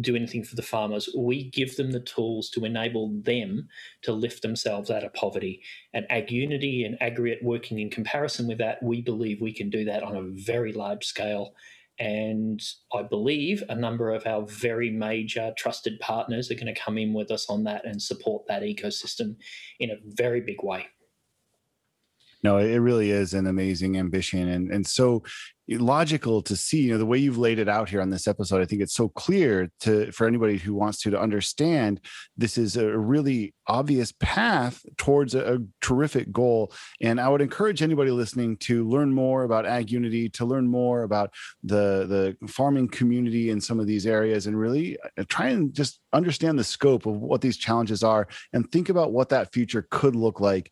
do 0.00 0.16
anything 0.16 0.42
for 0.42 0.56
the 0.56 0.62
farmers. 0.74 1.08
We 1.16 1.44
give 1.50 1.76
them 1.76 1.92
the 1.92 2.00
tools 2.00 2.50
to 2.50 2.64
enable 2.64 3.20
them 3.22 3.68
to 4.02 4.12
lift 4.12 4.42
themselves 4.42 4.90
out 4.90 5.04
of 5.04 5.14
poverty. 5.14 5.62
And 5.94 6.04
Ag 6.10 6.32
Unity 6.32 6.82
and 6.82 7.00
Agriate 7.00 7.44
working 7.44 7.78
in 7.78 7.90
comparison 7.90 8.48
with 8.48 8.58
that, 8.58 8.82
we 8.82 9.00
believe 9.00 9.40
we 9.40 9.54
can 9.54 9.70
do 9.70 9.84
that 9.84 10.02
on 10.02 10.16
a 10.16 10.22
very 10.22 10.72
large 10.72 11.04
scale. 11.04 11.54
And 11.98 12.62
I 12.94 13.02
believe 13.02 13.62
a 13.68 13.74
number 13.74 14.12
of 14.12 14.26
our 14.26 14.46
very 14.46 14.90
major 14.90 15.52
trusted 15.56 15.98
partners 16.00 16.50
are 16.50 16.54
going 16.54 16.72
to 16.72 16.80
come 16.80 16.96
in 16.96 17.12
with 17.12 17.30
us 17.30 17.50
on 17.50 17.64
that 17.64 17.84
and 17.84 18.00
support 18.00 18.46
that 18.46 18.62
ecosystem 18.62 19.36
in 19.80 19.90
a 19.90 19.98
very 20.04 20.40
big 20.40 20.62
way. 20.62 20.86
No 22.44 22.58
it 22.58 22.76
really 22.76 23.10
is 23.10 23.34
an 23.34 23.46
amazing 23.46 23.98
ambition. 23.98 24.48
And 24.48 24.72
and 24.72 24.86
so 24.86 25.24
logical 25.76 26.40
to 26.40 26.56
see 26.56 26.82
you 26.82 26.92
know 26.92 26.98
the 26.98 27.04
way 27.04 27.18
you've 27.18 27.38
laid 27.38 27.58
it 27.58 27.68
out 27.68 27.88
here 27.88 28.00
on 28.00 28.08
this 28.08 28.26
episode 28.26 28.62
i 28.62 28.64
think 28.64 28.80
it's 28.80 28.94
so 28.94 29.08
clear 29.08 29.70
to 29.80 30.10
for 30.12 30.26
anybody 30.26 30.56
who 30.56 30.74
wants 30.74 31.00
to 31.00 31.10
to 31.10 31.20
understand 31.20 32.00
this 32.36 32.56
is 32.56 32.76
a 32.76 32.96
really 32.96 33.54
obvious 33.66 34.12
path 34.12 34.80
towards 34.96 35.34
a, 35.34 35.56
a 35.56 35.58
terrific 35.82 36.32
goal 36.32 36.72
and 37.02 37.20
i 37.20 37.28
would 37.28 37.42
encourage 37.42 37.82
anybody 37.82 38.10
listening 38.10 38.56
to 38.56 38.88
learn 38.88 39.12
more 39.12 39.42
about 39.42 39.66
ag 39.66 39.90
unity 39.90 40.28
to 40.28 40.46
learn 40.46 40.66
more 40.66 41.02
about 41.02 41.32
the 41.62 42.06
the 42.40 42.48
farming 42.48 42.88
community 42.88 43.50
in 43.50 43.60
some 43.60 43.78
of 43.78 43.86
these 43.86 44.06
areas 44.06 44.46
and 44.46 44.58
really 44.58 44.96
uh, 45.18 45.24
try 45.28 45.48
and 45.48 45.74
just 45.74 46.00
understand 46.14 46.58
the 46.58 46.64
scope 46.64 47.04
of 47.04 47.16
what 47.16 47.42
these 47.42 47.58
challenges 47.58 48.02
are 48.02 48.26
and 48.54 48.70
think 48.72 48.88
about 48.88 49.12
what 49.12 49.28
that 49.28 49.52
future 49.52 49.86
could 49.90 50.16
look 50.16 50.40
like 50.40 50.70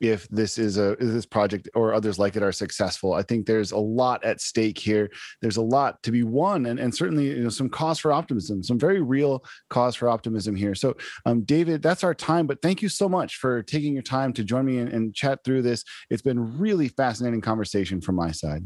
if 0.00 0.28
this 0.28 0.58
is 0.58 0.78
a 0.78 0.92
if 0.92 1.00
this 1.00 1.26
project 1.26 1.68
or 1.74 1.92
others 1.92 2.18
like 2.18 2.36
it 2.36 2.42
are 2.42 2.52
successful. 2.52 3.14
I 3.14 3.22
think 3.22 3.46
there's 3.46 3.72
a 3.72 3.78
lot 3.78 4.24
at 4.38 4.42
stake 4.42 4.78
here. 4.78 5.10
There's 5.42 5.56
a 5.56 5.62
lot 5.62 6.02
to 6.04 6.12
be 6.12 6.22
won, 6.22 6.66
and, 6.66 6.78
and 6.78 6.94
certainly 6.94 7.26
you 7.26 7.42
know 7.42 7.48
some 7.48 7.68
cause 7.68 7.98
for 7.98 8.12
optimism, 8.12 8.62
some 8.62 8.78
very 8.78 9.00
real 9.00 9.44
cause 9.68 9.96
for 9.96 10.08
optimism 10.08 10.54
here. 10.54 10.74
So, 10.74 10.94
um, 11.26 11.42
David, 11.42 11.82
that's 11.82 12.04
our 12.04 12.14
time. 12.14 12.46
But 12.46 12.62
thank 12.62 12.82
you 12.82 12.88
so 12.88 13.08
much 13.08 13.36
for 13.36 13.62
taking 13.62 13.92
your 13.92 14.02
time 14.02 14.32
to 14.34 14.44
join 14.44 14.64
me 14.64 14.78
and, 14.78 14.88
and 14.88 15.14
chat 15.14 15.40
through 15.44 15.62
this. 15.62 15.84
It's 16.10 16.22
been 16.22 16.58
really 16.58 16.88
fascinating 16.88 17.40
conversation 17.40 18.00
from 18.00 18.14
my 18.14 18.30
side. 18.30 18.62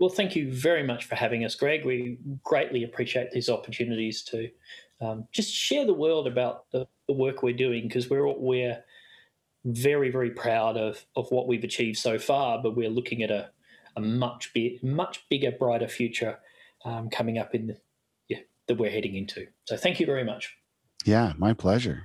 Well, 0.00 0.10
thank 0.10 0.36
you 0.36 0.52
very 0.52 0.84
much 0.84 1.06
for 1.06 1.16
having 1.16 1.44
us, 1.44 1.54
Greg. 1.56 1.84
We 1.84 2.18
greatly 2.44 2.84
appreciate 2.84 3.32
these 3.32 3.48
opportunities 3.48 4.22
to 4.24 4.48
um, 5.00 5.26
just 5.32 5.52
share 5.52 5.86
the 5.86 5.94
world 5.94 6.26
about 6.26 6.70
the, 6.70 6.86
the 7.08 7.14
work 7.14 7.42
we're 7.42 7.56
doing 7.56 7.84
because 7.88 8.08
we're 8.08 8.26
we're 8.26 8.82
very, 9.64 10.10
very 10.10 10.30
proud 10.30 10.76
of, 10.76 11.04
of 11.16 11.30
what 11.30 11.48
we've 11.48 11.64
achieved 11.64 11.98
so 11.98 12.18
far, 12.18 12.62
but 12.62 12.76
we're 12.76 12.88
looking 12.88 13.22
at 13.22 13.30
a, 13.30 13.50
a 13.98 14.00
much 14.00 14.52
big, 14.54 14.82
much 14.82 15.28
bigger, 15.28 15.50
brighter 15.50 15.88
future 15.88 16.38
um, 16.84 17.10
coming 17.10 17.36
up 17.36 17.54
in 17.54 17.66
the, 17.66 17.76
yeah, 18.28 18.38
that 18.68 18.78
we're 18.78 18.90
heading 18.90 19.16
into. 19.16 19.46
So 19.64 19.76
thank 19.76 20.00
you 20.00 20.06
very 20.06 20.24
much. 20.24 20.54
Yeah, 21.04 21.32
my 21.36 21.52
pleasure. 21.52 22.04